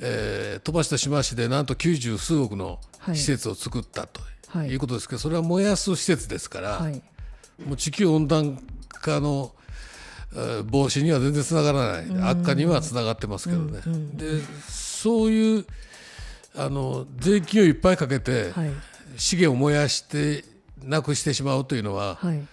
[0.00, 3.16] えー鳥羽市と志摩市でなんと90数億のはい。
[3.16, 4.68] 施設を作ったとはい。
[4.70, 7.02] いうことですけど、それは燃やす施設ですから、はい。
[7.64, 9.63] もう地球温暖化のえー
[10.70, 12.30] 防止には全然つながらない。
[12.30, 13.80] 悪化にはつながってますけどね。
[14.14, 15.66] でそういう
[16.56, 18.70] あの税金をいっぱいかけて、はい。
[19.16, 20.44] 資源を燃やして
[20.82, 22.46] なくしてしまうというのははい。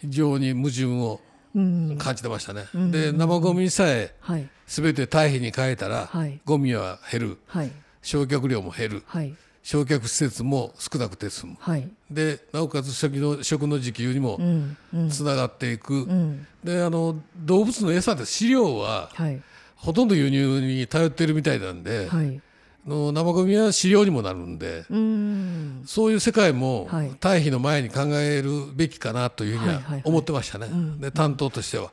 [0.00, 1.20] 非常に矛盾を
[1.54, 1.96] うん。
[1.98, 2.66] 感じてましたね。
[2.90, 4.48] で生ゴミさえはい。
[4.66, 6.40] 全て堆肥に変えたら、はい。
[6.44, 7.38] ゴミは減る。
[7.46, 7.72] はい。
[8.02, 9.02] 焼却量も減る。
[9.06, 11.56] はい焼却施設も少なくて済む。
[11.58, 11.88] はい。
[12.10, 15.08] でなおかつ食の食の自給にもうんうん。
[15.08, 16.46] つながっていく、うん。
[16.62, 19.40] であの動物の餌で飼料ははい。
[19.74, 22.40] ほとんど輸入に頼ってるみたいなんで、はい。
[22.86, 25.82] の生ゴミは飼料にもなるんで、うん。
[25.86, 27.10] そういう世界もはい。
[27.18, 30.68] 堆肥の前に考えるべきかなというふうには思ってましたね、
[31.00, 31.90] で担当としては。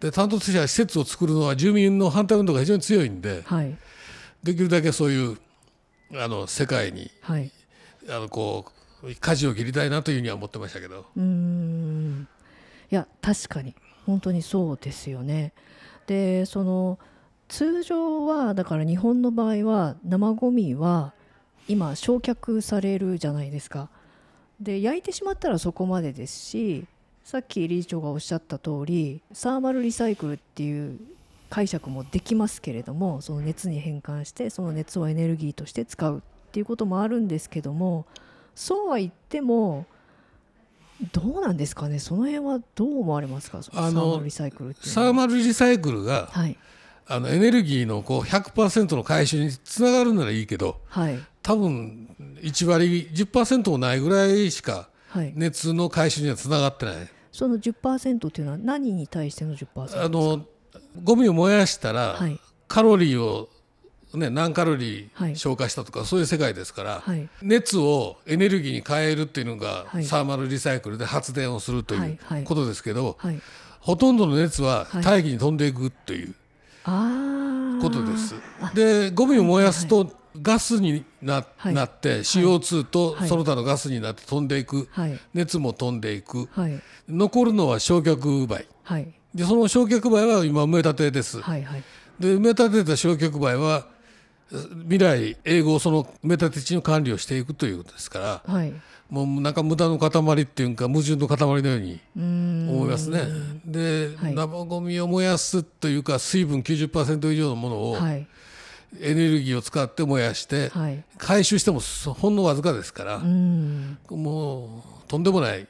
[0.00, 3.76] で担当としては施設を作るのは住民の反対運動が非常に強いんではい。
[4.42, 5.38] できるだけそういう
[6.12, 7.50] あの世界にはい
[8.08, 8.66] あのこ
[9.02, 11.06] う舵を切りたいなというふうには思ってましたけど。
[11.16, 12.28] うーん
[12.90, 13.74] いや確かに
[14.06, 15.52] 本当にそうですよね。
[16.06, 16.98] でその
[17.48, 21.12] 通常はだから日本の場合は生ゴミは
[21.68, 23.88] 今焼却されるじゃないですか。
[24.60, 26.86] で焼いてしまったらそこまでですし
[27.24, 30.98] さっき理事長がおっしゃった通りサーマルリサイクルっていう
[31.50, 36.20] 解釈もできますけれどもその熱に変換してその熱をエネルギーとして使うっ
[36.52, 38.06] ていうこともあるんですけども
[38.54, 39.86] そうは言っても
[41.12, 41.98] どうなんですかね？
[41.98, 43.60] その辺はどう思われますか？
[43.74, 46.56] あのサーマルリサイクルってサーマルリサイクルがはい。
[47.06, 51.18] あのエネルギーのこう100%の回収につながるならいいけどはい。
[51.42, 52.08] 多分
[52.40, 55.32] 1割10%もないぐらいしかはい。
[55.36, 56.96] 熱の回収にはつながってない。
[57.32, 60.46] その10%っていうのは何に対しての10%あの
[61.02, 62.38] ゴミを燃やしたら、はい。
[62.68, 63.48] カロリーを、
[64.14, 65.32] ね、何カロリはい。
[65.32, 67.28] ー消化したとか、そういう世界ですから、はい。
[67.42, 70.04] 熱をエネルギーに変えるっていうのが、はい。
[70.04, 73.40] サーマルリサイクルで発電をするとはいいうはいことですけど、はい。
[73.80, 75.02] ほとんどの熱ははい。
[75.02, 76.34] 大気に飛んでいくという
[76.84, 78.34] ことです。
[78.74, 81.74] でゴミを燃やすとガスにな,、はい。
[81.74, 83.28] なって CO2 とはい。
[83.28, 85.18] その他のガスになって飛んでいく、はい。
[85.34, 86.48] 熱も飛んでいく。
[86.52, 86.80] はい。
[87.08, 91.40] 残るのは焼却灰はいでその焼却灰は今埋め立てです。
[91.40, 91.82] はいはい。
[92.20, 93.86] で埋め立てた焼却灰は
[94.82, 98.72] 未来永劫その埋め立て地の管理をしていくということですからはい。
[99.10, 103.22] もうなんか無駄の塊っていうか矛盾の塊のように思いますね。
[103.64, 104.34] で、はい。
[104.34, 108.26] 生ゴミを燃やすというか水分90%以上のものをはい。
[109.00, 111.02] エネルギーを使って燃やしてはい。
[111.18, 111.80] 回収しても
[112.14, 113.24] ほんのわずかですからう
[114.16, 115.66] もうとんでもない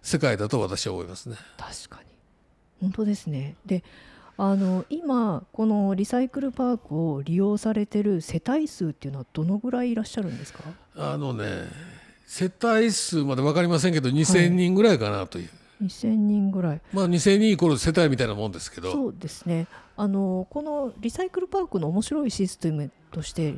[0.00, 1.36] 世界だと私は思いますね。
[1.58, 2.11] 確かに
[2.82, 3.54] 本当ですね。
[3.64, 3.82] で
[4.36, 10.64] あの今このリサイクルパークを利用されてる世帯数っていうのはどのぐらいいらっしゃるんですか？
[10.96, 11.44] あのね
[12.26, 15.50] 世帯数まで分かりませんけど2000人ぐらいかなという、
[15.82, 16.80] 2000人ぐらい。
[16.92, 18.90] まあ2000人イコール世帯みたいなもんですけど。
[18.90, 19.66] そうですね。
[19.96, 23.56] あのこのリサイクルパークの面白いシステムとして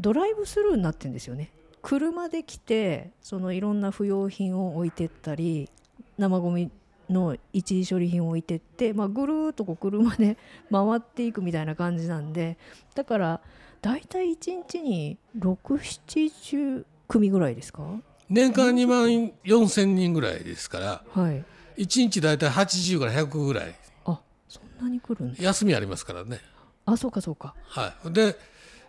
[0.00, 1.52] ドライブスルーになってるんですよね。
[1.80, 5.70] 車で来てそのいろんな不要品を置いてったり
[6.18, 6.72] 生ゴミ
[7.10, 10.36] の一時処理品を置いてって、まあ、ぐるーっとこう車で
[10.70, 12.58] 回っていくみたいな感じなんで
[12.94, 13.40] だから
[13.80, 17.82] 大体1日に670組ぐらいですか？
[18.28, 19.06] 年間2万
[19.44, 21.44] 4千人ぐらいですからはい。
[21.78, 23.74] 1日大体80から100ぐらい。
[24.04, 25.42] あそんなに来るんだ。
[25.42, 26.40] 休みありますからね。
[26.84, 27.54] あそうかそうか。
[27.68, 28.36] はい、で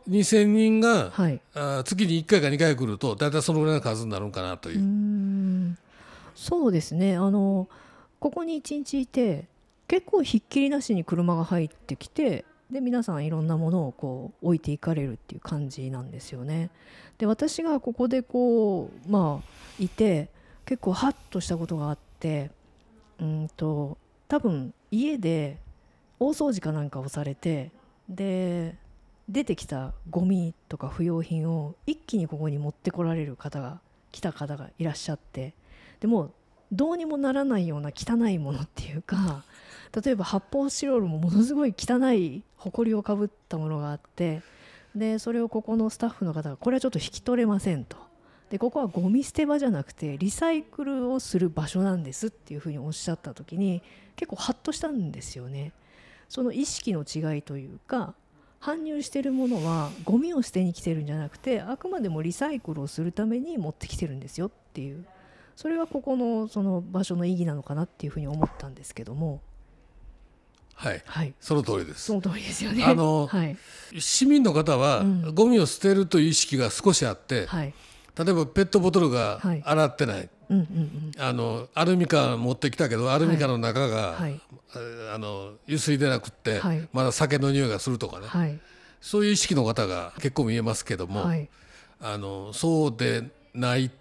[0.09, 1.39] 2000人が、はい。
[1.53, 4.79] あ月に1回か2回来ると大体そのぐらいの数になるんかなという。
[5.73, 5.77] う。
[6.35, 7.15] そうですね。
[7.15, 7.69] あの
[8.19, 9.45] ここに一日いて
[9.87, 16.69] 結構ひっきりなしに車が入ってきてで皆さんいろんなものをこう置いていかれるっていう感じなんですよね。
[17.17, 20.29] で私がここでこうまあいて
[20.65, 22.51] 結構ハッとしたことがあって
[23.19, 25.57] うんと多分家で
[26.19, 27.71] 大掃除かなんかをされて
[28.07, 28.75] で
[29.27, 33.79] 出てきたゴミとか不要品を一気にここに持ってこられる方が
[34.11, 35.53] 来た方がいらっしゃって
[35.99, 36.31] でも
[36.71, 39.43] どうにもならないような汚いものっていうか
[40.03, 44.41] 例えば発泡スチロールもものすごい汚い埃をかぶったものがあって
[44.95, 47.97] でそれをここのスタッフの方がこれはちょっと引き取れませんと
[48.49, 53.81] でここはゴミ捨て場じゃなくてリサイクルをする場所なんですっていうふうにおっしゃった時に
[54.15, 55.71] 結構ハッとしたんですよね。
[56.27, 58.13] その意識の違いというか
[58.61, 65.05] 搬入してるものはゴミを捨てに来てるんじゃなくてあくまでもリサイクルをするために持ってきてるんですよっていう
[65.59, 69.41] それがここのその場所の意義なのかなっていうふうに思ったんですけども。
[70.73, 71.33] はい、はい。
[71.41, 72.05] その通りです。
[72.05, 72.85] その通りですよね。
[72.85, 73.57] あのはい。
[73.99, 75.35] 市民の方はうん。
[75.35, 77.73] ゴミを捨てるという意識が少しあって、はい。
[78.17, 79.61] 例えばペットボトルがはい。
[79.65, 81.21] 洗ってない、うんうんうん。
[81.21, 84.39] あのアルミ缶持ってきたけどアルミ缶の中が、はい。
[85.13, 86.87] あの油水でなくって、はい。
[86.93, 88.57] まだ酒の匂いがするとかね、はい。
[89.01, 91.49] そういう意識の方が結構見えますけども、はい。
[91.99, 93.91] あのそうでない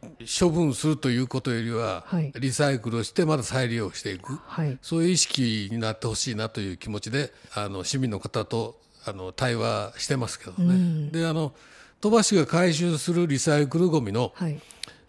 [0.41, 2.33] 処分するということよりは、はい。
[2.39, 4.39] リサイクルをしてまだ再利用していく。
[4.47, 4.79] はい。
[4.83, 10.75] そういう意識になってほしいなという気持ちであの市民の方とあの対話してますけどね。
[10.75, 11.13] うん。
[11.13, 11.53] であの
[12.01, 14.61] 鳥羽市が回収するリサイクルごみのはい。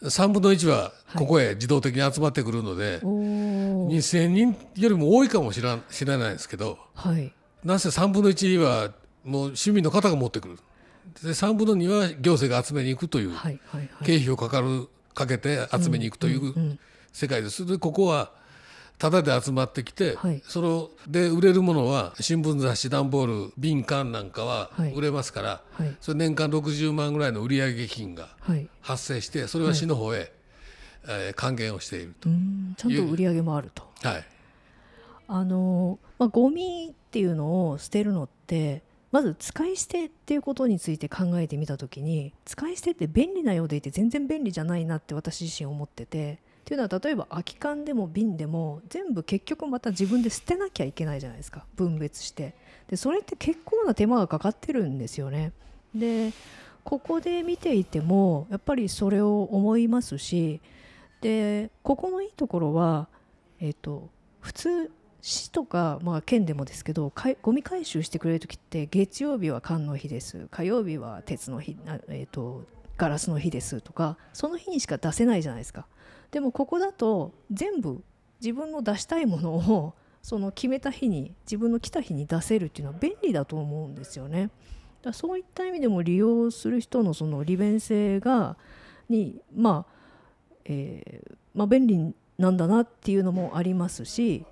[0.02, 7.34] 3分の1はここへ自動的に集まってくるので、おお2000人よりも多いかもしらん知らないですけどはい。
[7.66, 8.92] なぜ3分の1は
[9.26, 10.60] もう市民の方が持ってくる
[11.24, 14.06] で3分の2は行政が集めに行くというはいはいはい。
[14.06, 16.80] 経費をかかるかけて集めに行くといううん
[17.12, 17.66] 世界です。
[17.66, 18.32] でここは
[19.00, 20.42] タダで集まってきて、はい。
[20.46, 24.94] それで売れるものは新聞雑誌段ボール瓶缶なんかははい。
[24.94, 25.96] 売れますから、はい。
[26.02, 28.68] それ年間60万ぐらいの売上金がはい。
[28.82, 30.32] 発生してそれは市の方へ、
[31.08, 32.30] えー還元をしていると。
[32.30, 33.84] うんちゃんと売り上げもあると。
[34.04, 34.26] はい。
[35.28, 46.38] あのまあ、ゴミっていうのを捨てるのってまず使い捨てっていうことについて考えてみた時に使い捨てって便利なようでいて全然便利じゃないなって私自身思っててっ
[46.70, 51.66] ていうのは例えば空き缶でも瓶でも全部結局また自分で捨てなきゃいけないじゃないですか。
[51.76, 52.54] 分別して。
[52.88, 55.52] でそれって結構な手間がかかってるんですよね。
[55.96, 56.32] で
[56.84, 60.62] ここで見ていてもやっぱりそれを思いますし
[61.22, 63.08] でここのいいところは
[63.60, 64.92] えっ、と普通
[65.22, 71.78] 市とか、まあ、県でもですけどゴミ回収してくれる時って月曜日は缶の日です火曜日は鉄の日、
[72.08, 72.64] えー、と
[72.98, 75.88] ガラスの日ですとかその日にしか出せないじゃないですか
[76.32, 78.04] でもここだと全部
[78.42, 84.50] 自分の出したいものをその決めた日に自分の来た日に出せるっていうのは便利だと思うんですよね。
[85.02, 88.58] だそういった意味でも利用する人のその利便性が
[89.08, 89.94] にまあ、
[90.66, 94.46] えーまあ、便利なんだなっていうのもありますし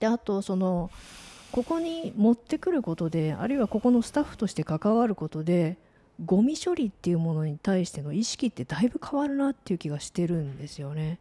[0.00, 0.90] であとその
[1.52, 5.76] ここに持ってくることであるいはここのスタッフとして関わることで
[6.24, 11.18] ゴミ処理っていうものに対しての意識ってだいぶ変わるなっていう気がしてるんですよね。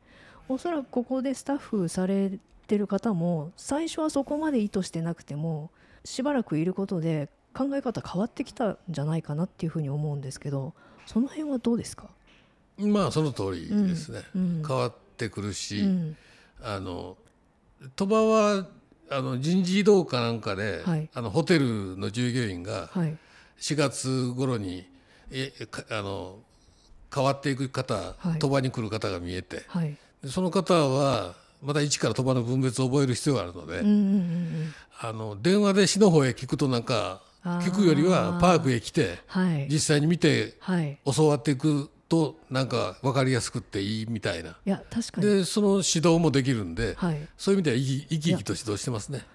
[0.48, 2.32] おそらくここでスタッフされ
[2.68, 5.72] てる方も最初はそこまで意図してなくても
[6.04, 10.74] しばらくいることで考え方変わってきたんじゃないかなっていうふうに思うんですけど
[11.06, 12.10] その辺はどうですか、
[12.78, 16.18] まあその通りですね、うん変わってくるし、うん。
[16.62, 17.16] あの
[17.96, 18.68] 鳥羽は
[19.10, 21.10] あの人事異動かなんかで、はい。
[21.14, 23.18] あのホテルの従業員がはい。
[23.60, 24.86] 4月頃に
[25.32, 26.40] えかあの
[27.14, 28.40] 変わっていく方、はい。
[28.40, 29.96] 鳥羽に来る方が見えてはい。
[30.24, 39.68] でその方はまた一から鳥羽の分別を覚える必要があるので、うんうんうんあの電話で市の方へ聞くとなんか聞くよりはパークへ来てはい。
[39.70, 40.98] 実際に見てはい。
[41.16, 44.58] 教わっていくとなんか分かりやすくっていいみたいな。
[44.66, 49.26] いや確かにでその指導もできるんで、はいそういう意味では生き生きと指導してますね。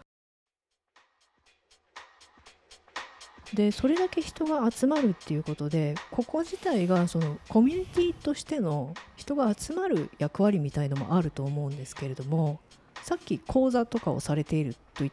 [3.55, 12.61] でそれだけ人が集まるっていうことでここ自体がそのコミュニティとしての人が集まる役割みたいのもあると思うんですけれども
[13.03, 15.11] さっき講座とかをされているとい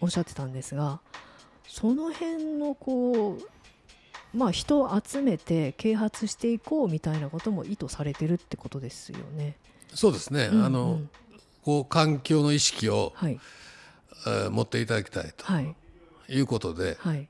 [0.00, 1.00] おっしゃってたんですが
[1.66, 3.57] その辺のこう
[4.34, 9.56] まあ人を集めて啓発していこうみたいなことも意図されてるってことですよね。
[9.94, 10.64] そうですね、うんうん。
[10.64, 11.00] あの
[11.64, 13.40] こう環境の意識を、はい。
[14.26, 15.76] えー持っていただきたいはい。
[16.26, 17.28] ということではい。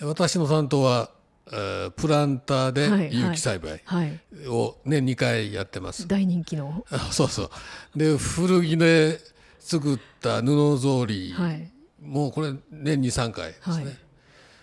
[0.00, 1.10] 私の担当は、
[1.50, 4.20] えープランターはいで有機栽培はい。
[4.46, 6.06] を年2回やってます。
[6.06, 6.84] 大人気の。
[6.90, 7.50] あそうそう。
[7.98, 9.18] で古着で
[9.58, 11.72] 作った布草履、はい。
[12.02, 13.98] もうこれ年に3回ですね。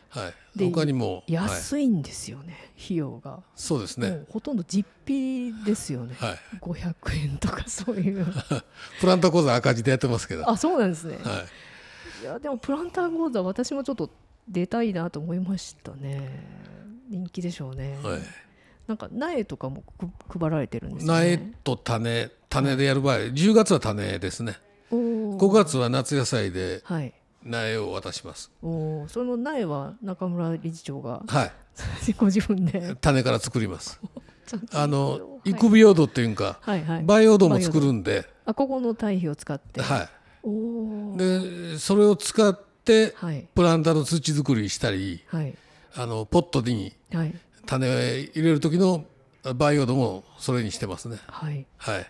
[0.10, 0.34] はい。
[0.34, 3.42] で他にも、はい、安いんですよね、費用が。
[3.56, 6.94] そうですね、ほとんど実費ですよね、はい、500
[7.24, 8.26] 円とかそういう。
[9.02, 11.18] プランター講座赤字でやってますけど、はあそうなんですね、
[12.22, 14.10] い、い、やでもプランター講座私もちょっと
[14.48, 16.66] 出たいなと思いましたね。
[17.10, 18.22] 人気でしょうね、はい。
[18.88, 19.84] なんか苗とかも
[20.30, 24.58] く配られてるんですよ苗ねと種種でやる場合10月は種ですね。
[24.92, 25.38] おー。
[25.38, 27.14] 5月は夏野菜ではい
[27.46, 28.52] 苗を渡します。
[28.62, 31.52] おーその苗は中村理事長がはい。
[32.18, 32.96] ご自分で？
[33.00, 34.00] 種から作ります。
[34.74, 35.52] あのはい。
[35.52, 37.04] 育苗土っていうかはいはい。
[37.04, 40.10] 培養土も作るんで、あここの堆肥を使って、は
[40.44, 43.48] おおい、でそれを使っってはい。
[43.56, 45.56] プランターの土作りしたりはい。
[45.98, 47.34] あのポットにはい。
[47.66, 49.06] 種を入れる時の
[49.56, 51.18] 培養土もそれにしてますね。
[51.26, 51.66] はい。
[51.78, 52.06] はい、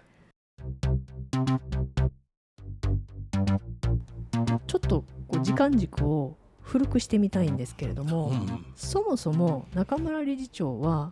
[4.68, 5.06] ちょっと
[5.36, 11.12] こう時間軸を古くしてみたいんですけれども、うんそもそも中村理事長は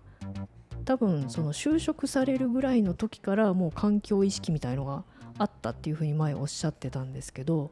[0.85, 5.03] 多分その就職されるぐらいの時からもう環境意識みたいのが
[5.37, 7.71] あったっていうふうに前おっしゃってたんですけど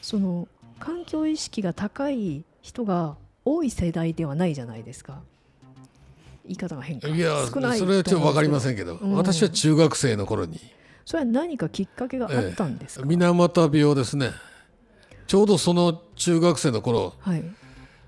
[0.00, 0.48] その
[0.80, 5.22] 環境意識が高い人が多い世代ではないじゃないですか。
[6.46, 7.08] 言い方が変か。
[7.08, 9.14] いや少ないそれはちょっと分かりませんんけど、うん。
[9.14, 10.60] 私は中学生の頃に。
[11.04, 14.30] それは何かきっかけがあったんですか、水俣病ですね
[15.26, 17.44] ちょうどその中学生の頃、はい。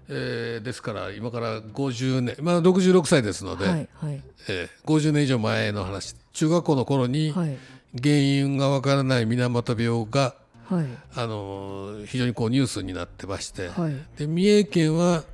[0.08, 4.22] えーですから今から50年まあ66歳ですので、はいはい。
[4.48, 7.56] えー50年以上前の話中学校の頃にはい。
[8.02, 10.34] 原因がわからない水俣病が、
[10.68, 10.86] はい。
[11.16, 13.94] あのー非常にこうニュースになってまして、はい。
[14.18, 15.24] で三重県は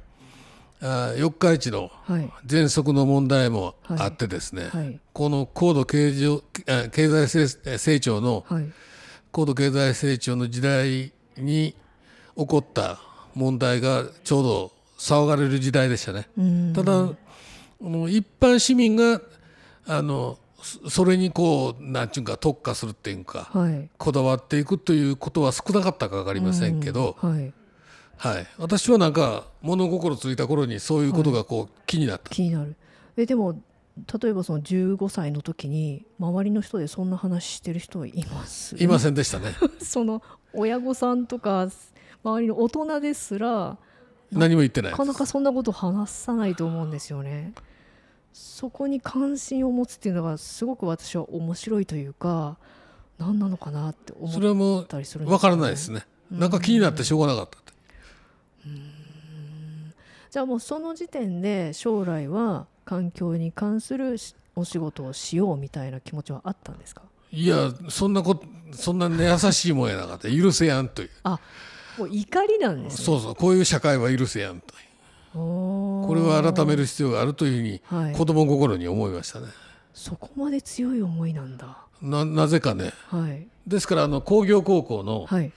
[0.81, 2.31] あー四日市のはい。
[2.47, 4.99] 喘息の問題もあってですね、はい。
[5.13, 8.73] この高度経経済成成長のはい。
[9.33, 11.75] 高度経済成長の時代に
[12.37, 12.99] 起こった
[13.35, 16.29] 問題がちょうど騒がれる時代でしたね。
[16.39, 16.73] うん。
[16.75, 17.09] ただ
[17.81, 19.21] 一般市民が
[19.87, 23.89] あのそそれにこうなんちゅうか特化するっていうかはい。
[23.99, 27.31] こだわっていくということは少なかったか分かりませんけど、うん。
[27.35, 27.53] はい。
[28.19, 32.77] はい、私はなんか物心ついた頃にそういうことがこう気になった、気になる。
[33.17, 33.61] えでも
[33.97, 38.77] 例えばその15歳の時に周りの人でそんな話してる人います？
[38.83, 39.55] いませんでしたね。
[39.83, 40.23] その
[40.55, 41.69] 親御さんとか
[42.25, 43.77] 周りの大人ですら
[44.31, 47.53] 何も言ってないなかなかそんなこと話さないと思うんですよね。
[48.33, 52.57] そこに関心を持つっていうのがすごく私は面白いというか
[53.19, 56.07] 何なのかなって思っそれはもうたりするん分からないよですね。
[56.31, 57.73] なんか気になってしょうがなかったって。
[60.31, 67.01] じゃあもうその時点で将来は環境に関するしお仕事をしようみたいな気持ちはあったんですか？
[67.31, 70.29] いやそんなことそんなね優しいもんやなかった。
[70.31, 71.11] 許せやんという。
[71.23, 71.41] あ
[71.97, 73.05] もう怒りなんですね。
[73.05, 73.35] そうそう。
[73.35, 74.75] こういう社会は許せやんと
[75.33, 78.11] ここれは改める必要があるというふうはい。
[78.11, 79.47] に子供心に思いましたね、
[79.95, 81.79] そこまで強い思いなんだ。
[82.03, 82.93] ななぜかね。
[83.09, 83.47] はい。
[83.67, 85.51] ですからあの工業高校のはい。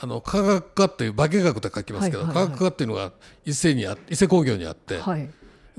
[0.00, 3.12] あの科学科っていう化学って書きますけど、はいはいはい科学科っていうのが
[3.44, 5.30] 伊勢にあ伊勢工業にあって、はい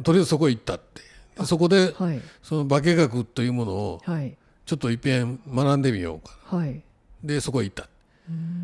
[0.02, 1.02] とりあえずそこへ行ったって。
[1.40, 2.22] でそこではい。
[2.42, 4.36] その化学というものをはい。
[4.66, 6.20] ちょっといっぺん学んでみよう
[6.50, 6.82] かはい。
[7.24, 7.88] でそこへ行った。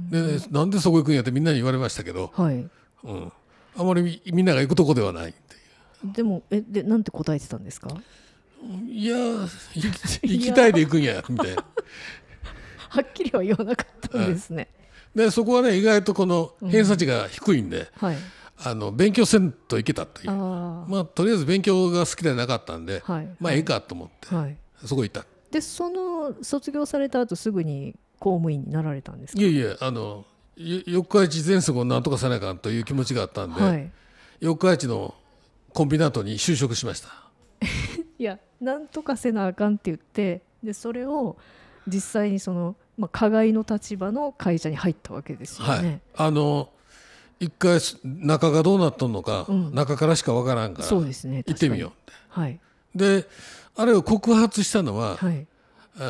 [0.10, 2.56] でなんでそこ行くんやってみんなに言われましたけど、はい。
[3.04, 3.32] うん、
[3.78, 5.56] あまりみみんなが行くとこではないって
[6.04, 7.90] でもえでなんて答えてたんですか？
[7.90, 7.94] い
[8.82, 9.16] ういや
[10.24, 11.66] 行きたいで行くんやみたいな。
[12.90, 14.68] はっきりは言わなかったんですね、
[15.14, 18.18] でそこはね意外とこの偏差値が低いんで、はい
[18.64, 20.30] あの勉強せんといけたという。
[20.30, 23.30] あまあとりあえず勉強が好きではなかったんで、あはい。
[23.40, 24.58] まあええかと思って、はい。
[24.86, 25.26] そこ行った。
[25.52, 29.42] でその卒業された後すぐに公務員になられたんですか？
[29.42, 30.26] いえいえあの
[30.58, 33.92] よ四日市全息をなんとかさなあかんという気持ちがあったんで、はい。
[34.42, 35.16] 四日市の
[35.74, 37.10] コンビナートに就職しました。
[38.20, 41.38] いやなんとかせなあかんって言ってでそれを
[41.88, 46.02] 実際にその、まあ、加害の立場の会社に入ったわけですよはい、ね。
[46.16, 46.70] あの
[47.40, 49.74] 一回中がどうなっとんのか、うん。
[49.74, 52.14] 中からしかわからんからそうですね行ってみようって。
[52.30, 52.60] はい。
[52.96, 53.26] で
[53.76, 55.48] あれを告発したのは、はい。
[55.98, 56.02] あ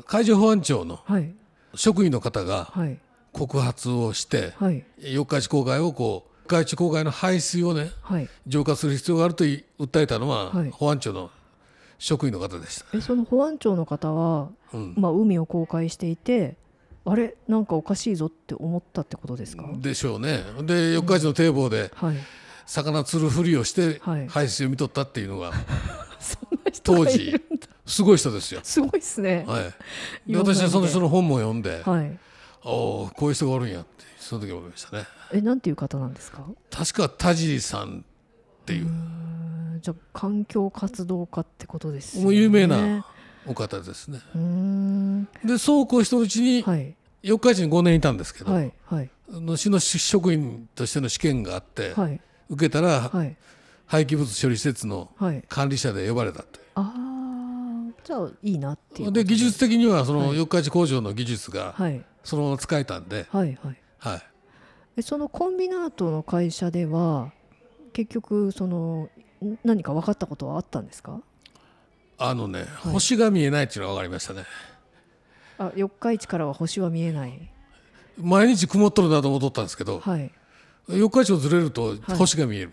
[0.00, 1.34] ー海上保安庁のはい。
[1.74, 2.98] 職員の方がはい。
[3.32, 4.84] 告発をしてはい。
[4.98, 8.28] 四日市郊外をこう四日市郊外の排水をねはい。
[8.46, 10.70] 浄化する必要があるとい訴えたのは、はい。
[10.70, 11.30] 保安庁の
[11.98, 14.94] 職員の方でした、えその保安庁の方は、うん。
[14.98, 16.56] まあ、海を公開していて
[17.08, 20.42] あれなんかおかしいぞって思ったってことですか、でしょうね。
[20.62, 22.16] で四日市の堤防ではい。
[22.66, 24.26] 魚釣るふりをしてはい。
[24.28, 25.52] 排水を見とったっていうのが
[26.82, 27.40] 当時
[27.86, 28.60] すごい人ですよ。
[28.64, 29.44] すごいですね。
[29.46, 29.60] は
[30.26, 32.18] い、で私はその人の本も読んで、はい。
[32.64, 35.04] おおこういう人がおるんやってその時思いましたね。
[35.32, 36.44] えなんていう方なんですか？
[36.70, 38.04] 確か田尻さん
[38.62, 38.86] っていう。
[38.86, 39.22] うん
[39.80, 42.24] じゃあ環境活動家ってことですよね。
[42.24, 43.06] もう有名な
[43.46, 44.20] お方ですね。
[45.44, 46.94] でそうこうしてるうちにはい。
[47.22, 49.10] 四日市に5年いたんですけど、はいはい。
[49.32, 52.20] あの市の職員としての試験があって、はい。
[52.48, 53.36] 受けたらはい。
[53.86, 55.42] 廃棄物処理施設のはい。
[55.48, 56.64] 管理者で呼ばれたという。
[56.76, 60.36] ああじゃあいいなっていうで技術的にはそのはい。
[60.36, 62.04] 四日市工場の技術がはい。
[62.24, 63.76] そのまま使えたんで、はいはい。
[63.98, 64.22] はい、
[64.98, 67.32] えそのコンビナートの会社では
[67.92, 69.08] 結局その
[69.44, 71.20] ん何か分かったことはあったんですか？
[72.18, 72.64] あのね、い。
[72.88, 74.44] 星が見えないっていうのが分かりましたね。
[75.58, 77.50] あ四日市からは星は見えない。
[78.18, 80.30] 毎日曇っとるなと思っとったんですけど、はい。
[80.88, 82.72] 四日市をずれると星が見える、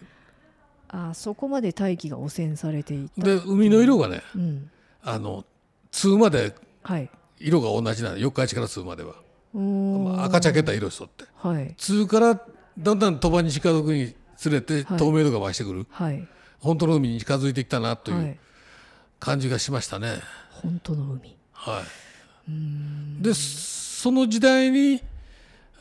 [0.89, 3.25] あそこまで大気が汚染されていた。
[3.25, 4.69] で海の色がねうん。
[5.01, 5.43] あの
[5.91, 7.09] 通まではい。
[7.39, 9.15] 色が同じなの四日市から通までは、
[9.53, 11.25] まあ赤茶けた色しとって。
[11.35, 11.73] はい。
[11.77, 12.39] 通から
[12.79, 14.97] だんだん鳥羽に近づくにつれてはい。
[14.97, 16.27] 透明度が増してくる、はい。
[16.59, 18.21] 本当の海に近づいてきたなとはい。
[18.21, 18.37] いう
[19.23, 20.19] 感じがしましたね。
[20.61, 21.35] 本当の海。
[21.53, 25.01] はい、でその時代に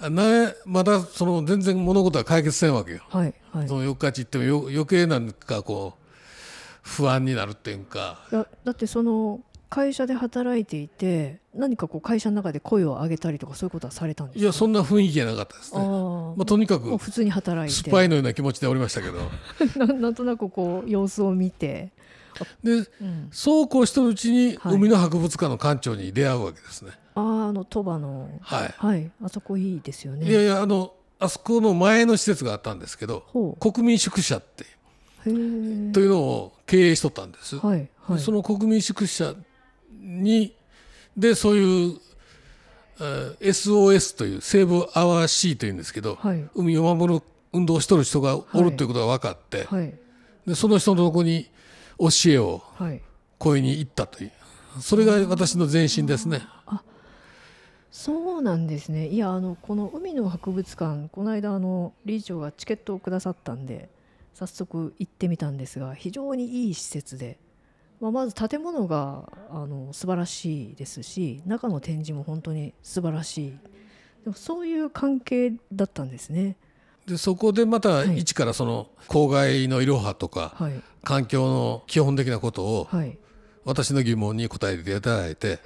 [0.01, 3.01] なまだその全然物事は解決せんわけよ。
[3.09, 3.69] はいはい。
[3.69, 6.09] その四日市行ってもよ余計なんかこう
[6.83, 8.19] 不安になるっていうか。
[8.33, 9.41] いやだってその
[9.71, 14.43] 会社で働いていて何かこう会社の中で声を上げたりとかそういうことはされたんですか？
[14.43, 15.85] いやそんな雰囲気じゃなかったですあね。
[15.87, 16.37] ー。
[16.37, 17.83] まあ、とにかく普通に働いて。
[17.89, 19.21] スパイのような気持ちでおりましたけど。
[19.87, 21.91] な なんとなくこう様子を見て、
[22.63, 24.75] でうん、そうこうしてるうちにはい。
[24.75, 26.93] 海の博物館の館長に出会うわけですね。
[27.15, 28.29] あーあの鳥羽の。
[28.41, 28.75] はい。
[28.77, 29.11] はい。
[29.23, 30.29] あそこいいですよね。
[30.29, 34.65] いやいやあのあそこの前の施設があったんですけどほ国民宿舎って
[35.25, 37.59] というのを経営しとったんです。
[37.59, 38.19] はいはい。
[38.19, 39.35] その国民宿舎
[40.01, 40.55] に
[41.17, 41.97] でそういう、
[43.01, 46.49] えー SOS というセーブアワーシーというんですけど、はい。
[46.55, 47.23] 海を守る
[47.53, 49.95] 運動をしとる人がおるということが分かって、はい。
[50.47, 51.49] でその人のとこに
[52.11, 53.01] 教えをはい。
[53.39, 54.33] 声に行ったという。
[54.81, 56.43] それが私の前身ですね。
[57.91, 59.09] そうなんですね。
[59.09, 63.91] いやあのこの海の博物館この間あの理事長がチケットをくださったんで
[64.33, 67.39] 早速行ってみたんですが非常にいい施設で、
[68.01, 73.59] まあ、まず建物があの素晴らしいですし中の展示も本当に素晴らしい。
[74.25, 76.57] でもそういう関係だったんですね
[77.07, 78.19] でそこでまたはい。
[78.19, 80.83] 一からその公害のいろはとかはい。
[81.03, 83.19] 環境の基本的なことをはい。
[83.65, 85.61] 私の疑問に答えていただいて、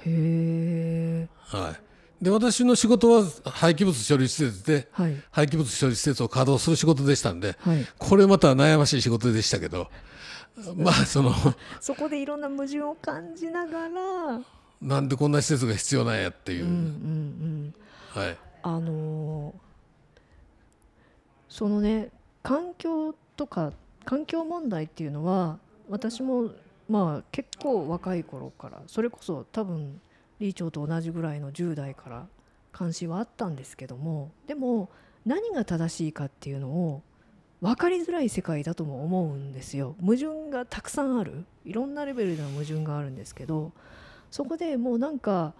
[1.39, 1.75] は
[2.21, 5.15] い、で私の仕事は廃棄物処理施設ではい。
[5.31, 7.85] 廃棄物処理施設を稼働する仕事でしたんではい。
[7.97, 9.89] これまた悩ましい仕事でしたけど
[10.75, 11.33] まあその
[11.81, 14.41] そこでいろんな矛盾を感じながら
[14.81, 16.75] なんでこんな施設が必要なんやっていう、うんうん
[18.15, 18.21] うん。
[18.23, 19.66] はい、あのー
[21.57, 22.09] そのね
[22.43, 23.73] 環境とか
[24.05, 25.57] 環境問題っていうのは
[25.89, 26.51] 私も
[26.87, 29.99] まあ結構若い頃からそれこそ多分
[30.39, 32.27] 理事長と同じぐらいの10代から
[32.71, 34.91] 関心はあったんですけどもでも
[35.25, 37.01] 何が正しいかっていうのを
[37.59, 39.95] 分かりづらい世界だとも思うんですよ。
[39.99, 41.43] 矛盾がたくさんある。
[41.65, 43.71] いろんなレベルでの矛盾があるんですけど
[44.29, 45.55] そこでもうなんか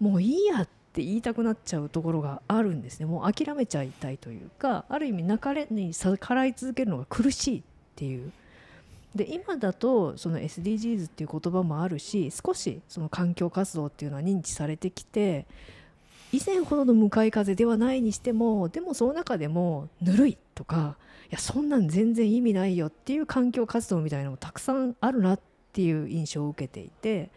[0.00, 3.06] もういいやってって言いたくなっちゃうところがあるんですね。
[3.06, 7.62] もう諦めちゃいたいというかある意味流れに逆らい続けるのが苦しいっ
[7.96, 8.30] ていう。
[9.14, 15.46] で今だとその SDGs っていう言葉もあるし少しその環境活動っていうのは認知されてきて
[16.32, 20.96] 以前ほどの向かい風ではないにしてもでもその中でもぬるいとか
[21.30, 25.40] いやそんなん全然意味ないよっていう環境活動みたいなのもたくさんあるなっ
[25.72, 27.30] ていう印象を受けていて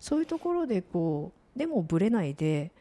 [0.00, 2.72] そういうところでこうでもぶれないで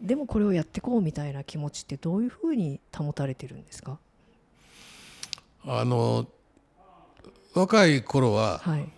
[0.00, 3.98] でもこれをやってこうみたいな気持ちってどういうふうに保たれてるんですか？
[5.66, 6.26] あの
[7.54, 8.88] 若い頃ははい。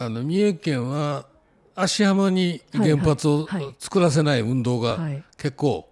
[0.00, 1.26] あの三重県は
[1.74, 3.74] 芦浜に原発をはいはい。
[3.78, 5.24] 作らせない運動がはい。
[5.36, 5.88] 結構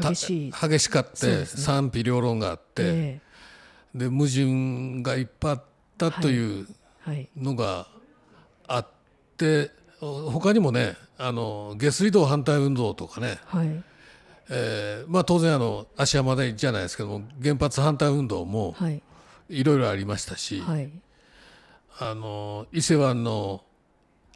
[0.00, 0.52] た激しい。
[0.52, 3.20] 激しかって賛否両論があってえ
[3.94, 5.64] で矛盾がいっぱいあっ
[5.98, 6.66] たという
[7.36, 7.88] のが
[8.68, 8.86] あっ
[9.36, 9.70] て
[10.00, 13.82] 他にもねあの下水道反対運動とかね、はい。
[14.48, 19.02] えーまあ、当然あの芦山でじゃないですけども原発反対運動もはい。
[19.50, 20.90] いろいろありましたし、はい。
[21.98, 23.62] あの伊勢湾の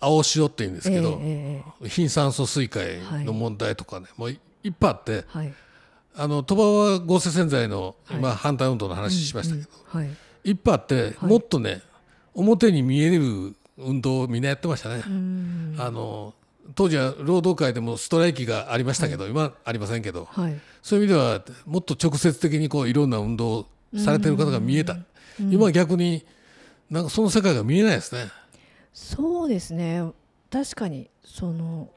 [0.01, 5.53] 青潮っていうんですけど、ええええ貧酸素水害の問題とかね、もういいっぱいあってはい。
[6.17, 8.21] あの鳥羽は合成洗剤の、はい。
[8.21, 10.11] まあ、反対運動の話しましたけど、うんはい。
[10.51, 11.15] いっぱいあって、はい。
[11.31, 11.81] もっとね
[12.35, 15.03] 表に見える運動をみんなやってましたね。
[15.07, 15.77] うん。
[15.79, 16.35] あの
[16.75, 20.61] 当時は労働界でもストライキがありましたけど、今ありませんけどはい。
[20.83, 24.97] そういう意味ではもっと直接的にこういろんな運動をされてる方が見えた、
[25.39, 26.25] 今は逆に
[26.91, 28.31] なんかその世界が見えないですね。
[28.93, 30.03] そうですね。
[30.51, 31.91] 確かにその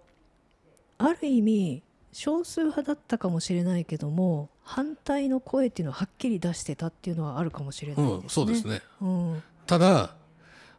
[0.97, 8.19] ある意味少数派だったかもしれないけども反対の声っていうのをはっきり出してたっていうのはあるかもしれないですね。
[8.23, 8.81] うん、そうですね。
[9.01, 9.43] うん。
[9.67, 10.15] ただ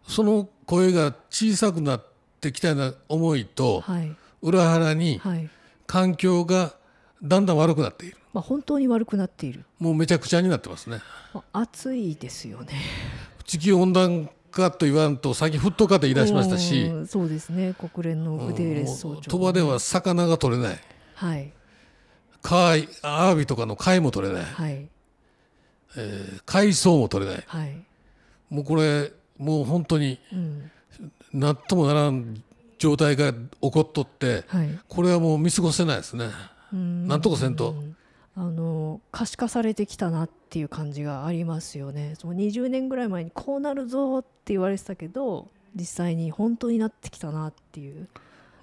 [0.08, 2.04] その声が小さくなっ
[2.38, 4.14] てきたような思いとはい。
[4.42, 5.48] 裏腹にはい。
[5.86, 6.74] 環境が
[7.22, 8.16] だんだん悪くなっている。
[8.32, 10.98] まあ、本当に悪くなっている、もうめちゃくちゃになってますね。
[11.32, 12.74] まあ、暑いですよね。
[13.46, 17.74] 地球温暖化と言わんと最近沸騰化って言い出しましたしうんそうですね。
[17.74, 20.78] 国連のグテーレス総長、鳥羽では魚が取れない。
[21.14, 21.52] はい。
[22.42, 24.88] 貝アワビとかの貝も取れない、はい。
[25.96, 27.44] えー海藻も取れない。
[27.46, 27.82] はい。
[28.50, 30.70] もうこれもう本当にうん
[31.32, 32.42] 何ともならん
[32.78, 36.26] 状態が起こっとってはいこれはもう見過ごせないですね。
[36.72, 37.96] うんなんとかせんとうん
[38.36, 42.14] あの可視化されてきたなっていう感じがありますよね。
[42.20, 48.08] その20年ぐらい前にこうなるぞって言われてたけど実際に本当になってきたなっていう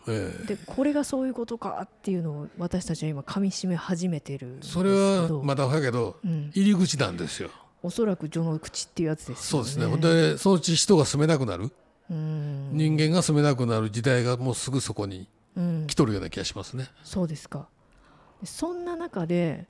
[0.08, 4.92] ええでこれがそういうことかっていうのを私たちは今噛みしめ始めてるそれ
[5.28, 7.50] どはまだだけどうん、入り口なんですよ。
[7.84, 9.42] おそらく序の口っていうやつですよね。
[9.44, 9.86] そうですね。
[9.86, 11.72] ほんでそのうち人が住めなくなるうん
[12.10, 15.88] 人間が住めなくなる時代がもうすぐそこにうん。
[15.88, 16.88] 来とるような気がしますね。
[17.04, 17.68] そうですか。
[18.42, 19.66] でそんな中で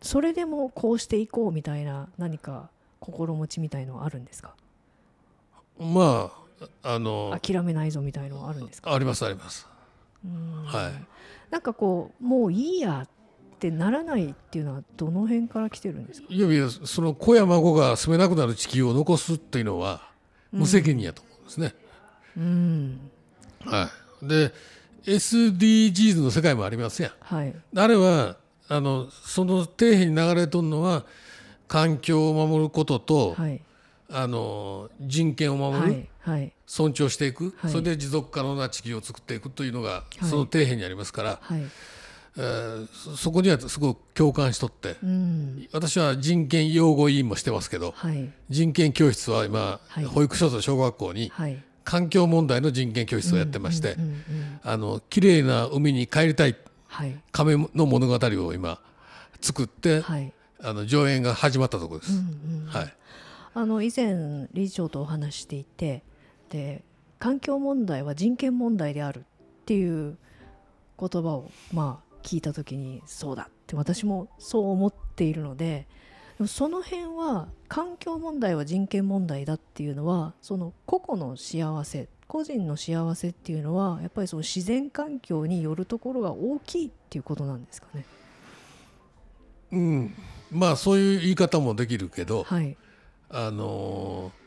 [0.00, 4.54] それでもこうしていこうみたいな何か心持ちみたいのはあるんですか？
[5.78, 6.30] ま
[6.82, 8.94] ああの諦めないぞみたいのはあるんですか？
[8.94, 9.66] ありますあります。
[10.24, 10.64] うん。
[10.64, 10.92] はい。
[11.50, 13.08] なんかこうもういいやっ
[13.58, 16.28] てならないっていうのはどの辺から来てるんですか？
[16.30, 20.13] いやいやその子や孫が住めなくなる地球を残すっていうのは
[20.54, 21.74] 無責任やと思うんですね。
[22.36, 23.00] うん。
[23.64, 23.90] は
[24.22, 24.26] い。
[24.26, 24.52] で
[25.04, 27.12] SDGs の世界もありますやん。
[27.20, 27.54] はい。
[27.76, 28.36] あれは
[28.68, 31.04] あのその底辺に流れとるのは
[31.68, 33.60] 環境を守ることと、はい。
[34.10, 36.08] あの人権を守る、はい。
[36.20, 36.52] はい。
[36.66, 37.70] 尊重していく、はい。
[37.70, 40.24] それで持続可能な地球を作っていくというのが、はい。
[40.24, 41.62] その底辺にありますから、はい
[42.36, 45.68] えーそそこにはすごく共感しとってうん。
[45.72, 48.30] 私は人権擁護委員もしてますけどはい。
[48.50, 50.04] 人権教室は今、はい。
[50.04, 51.62] 保育所と小学校にはい。
[51.84, 53.96] 環境問題の人権教室をやってまして、
[54.62, 56.56] あの綺麗な海に帰りたい
[56.88, 57.14] はい。
[57.30, 58.80] 亀の物語を今
[59.42, 60.32] 作って、はい。
[60.64, 62.12] あの上演が始まったところです。
[62.12, 62.94] うんうんはい、
[63.52, 66.02] あの以前理事長とお話ししていて
[66.48, 66.82] で
[67.18, 69.22] 環境問題は人権問題であるっ
[69.66, 70.16] ていう
[70.98, 75.86] 言葉をまあ聞いた時にそうだって私もそう思っているので
[76.38, 88.04] でもその辺は環境問題は人権問題だっていうのはその個々の幸せ個人の幸せっていうのはやっぱりその自然環境によるところが大きいっていうことなんですかね。
[89.72, 90.14] うん、
[90.50, 92.76] まあそういう言い方もできるけど、はい。
[93.30, 94.44] あのー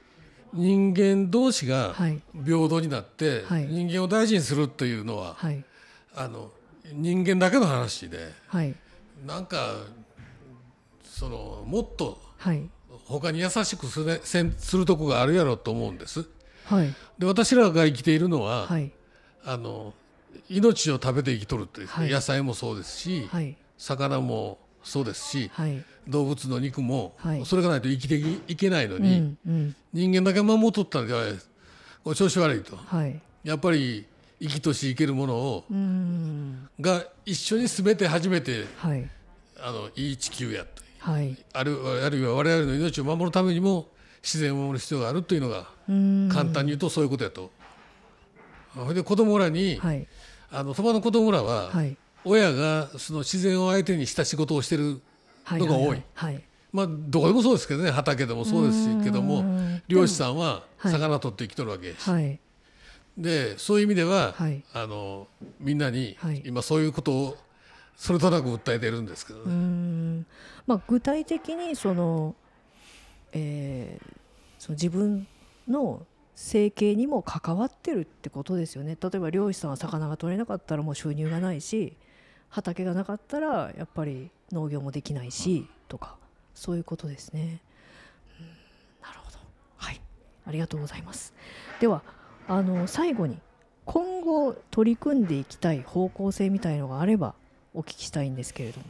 [0.54, 2.22] 人間同士がはい。
[2.46, 3.66] 平等になって、はい。
[3.68, 5.64] 人間を大事にするというのは、はい。
[6.16, 6.52] あの
[6.94, 8.76] 人間だけの話ではい。
[9.26, 9.76] なんか
[11.04, 12.70] そのもっとはい。
[13.06, 14.20] 他に優しくす,、ね、
[14.58, 16.28] するとこがあるやろと思うんです。
[16.66, 16.94] はい。
[17.18, 18.92] で私らが生きているのは、はい。
[19.46, 19.94] あの
[20.50, 22.10] 命を食べて生きとるという、はい。
[22.10, 23.56] 野菜もそうですし、はい。
[23.78, 25.84] 魚もそうですしはい。
[26.08, 27.46] 動物の肉も、はい。
[27.46, 29.76] それがないと生きていいけないのうに、んうん。
[29.94, 31.24] 人間だけ守っとったんでは
[32.04, 32.76] これ調子悪いと。
[32.76, 33.20] はい。
[33.44, 34.06] やっぱり
[34.40, 35.64] 生きとし生けるものを
[36.80, 39.10] が一緒に住めて初めてはい。
[39.60, 41.36] あのいい地球やとはい。
[41.54, 43.88] あるあるいは我々の命を守るためにも
[44.22, 45.68] 自然を守る必要があるというのが
[46.34, 47.50] 簡単に言うとそういうことやと。
[48.76, 50.06] それで子供らに、はい。
[50.52, 51.98] あの鳥羽の子供らは、はい。
[52.24, 55.02] 親がその自然を相手にした仕事をしてる
[55.44, 55.60] はい。
[55.62, 56.02] のが多い。
[56.14, 56.44] はい。
[56.72, 59.82] まあどこでもそうですけどね畑でもそうですしけどうもん。
[59.88, 60.92] 漁師さんははい。
[60.92, 62.40] 魚取って生きとるわけやし、はい
[63.18, 64.64] でそういう意味では、はい。
[64.74, 65.28] あの
[65.60, 66.44] みんなにはい。
[66.46, 67.38] 今そういうことを
[67.96, 69.54] それとなく訴えてるんですけどね。
[69.54, 70.26] ん。
[70.68, 72.36] まあ具体的にその
[73.34, 74.18] えー
[74.60, 75.28] その自分
[75.68, 76.06] の
[76.36, 78.98] 生計にも関わってるってことですよね。
[79.00, 81.96] 例えば漁師さんは魚が取れなかったらもう収入がないし
[82.50, 86.16] 畑がなかったらやっぱり農業もできないしとか
[86.54, 87.62] そういうことですね。
[88.40, 88.46] うん。
[89.02, 89.38] なるほど。
[89.78, 90.02] はい。
[90.46, 91.34] ありがとうございます。
[91.80, 92.02] では
[92.48, 93.38] あの最後に
[93.86, 97.36] 今後取り組んでいきたい方向性みたいのがあれば
[97.74, 98.86] お聞きしたいんですけれども。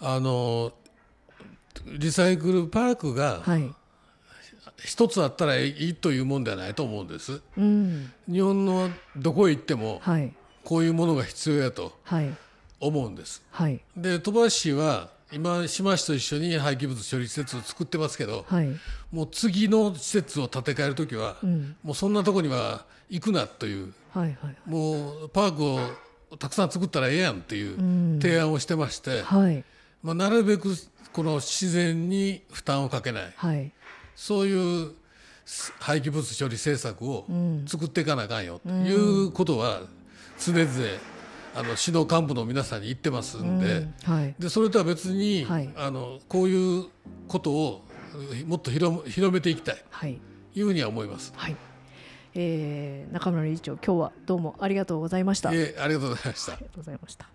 [0.00, 0.72] あの
[1.86, 3.70] リサイクルパークがはい。
[4.84, 7.40] 一つあったらいいというもんではないと思うんです。
[7.56, 8.12] うん。
[8.30, 10.32] 日本のどこへ行ってもはい。
[10.64, 12.34] こういうものが必要やとはい。
[12.80, 13.42] 思うんです。
[13.50, 13.80] はい。
[13.96, 18.68] で鳥羽市は今島市と一緒に廃棄物処理施設を作ってますけどはい。
[19.10, 21.76] もう次の施設を建て替える時はうん。
[21.82, 24.28] もうそんなとこには行くなというはい。
[24.40, 24.56] はい。
[24.66, 25.78] もうパークを
[26.38, 27.82] たくさん作ったらええやんっていうう
[28.16, 28.18] ん。
[28.20, 29.64] 提案をしてまして、はい。
[30.02, 30.74] まあ、なるべく
[31.12, 33.72] この自然に負担をかけないはい。
[34.14, 34.92] そういう
[35.80, 37.64] 廃棄物処理政策をうん。
[37.66, 39.82] 作っていかなあかんよということは
[40.38, 40.68] 常々
[41.54, 43.86] あの市の幹部の皆さんに言ってますんで。
[44.06, 44.34] うんはい。
[44.38, 46.86] でそれとは別に、はいあのこういう
[47.28, 47.84] ことを
[48.46, 50.20] もっと広め広めていきたいはい。
[50.52, 51.32] というふうには思います。
[51.36, 51.56] はい。
[52.36, 55.50] えー、中村理事長、今日はどうもありがとうございました。
[55.50, 56.52] ありがえありがとうございました。
[56.52, 57.33] とうございました。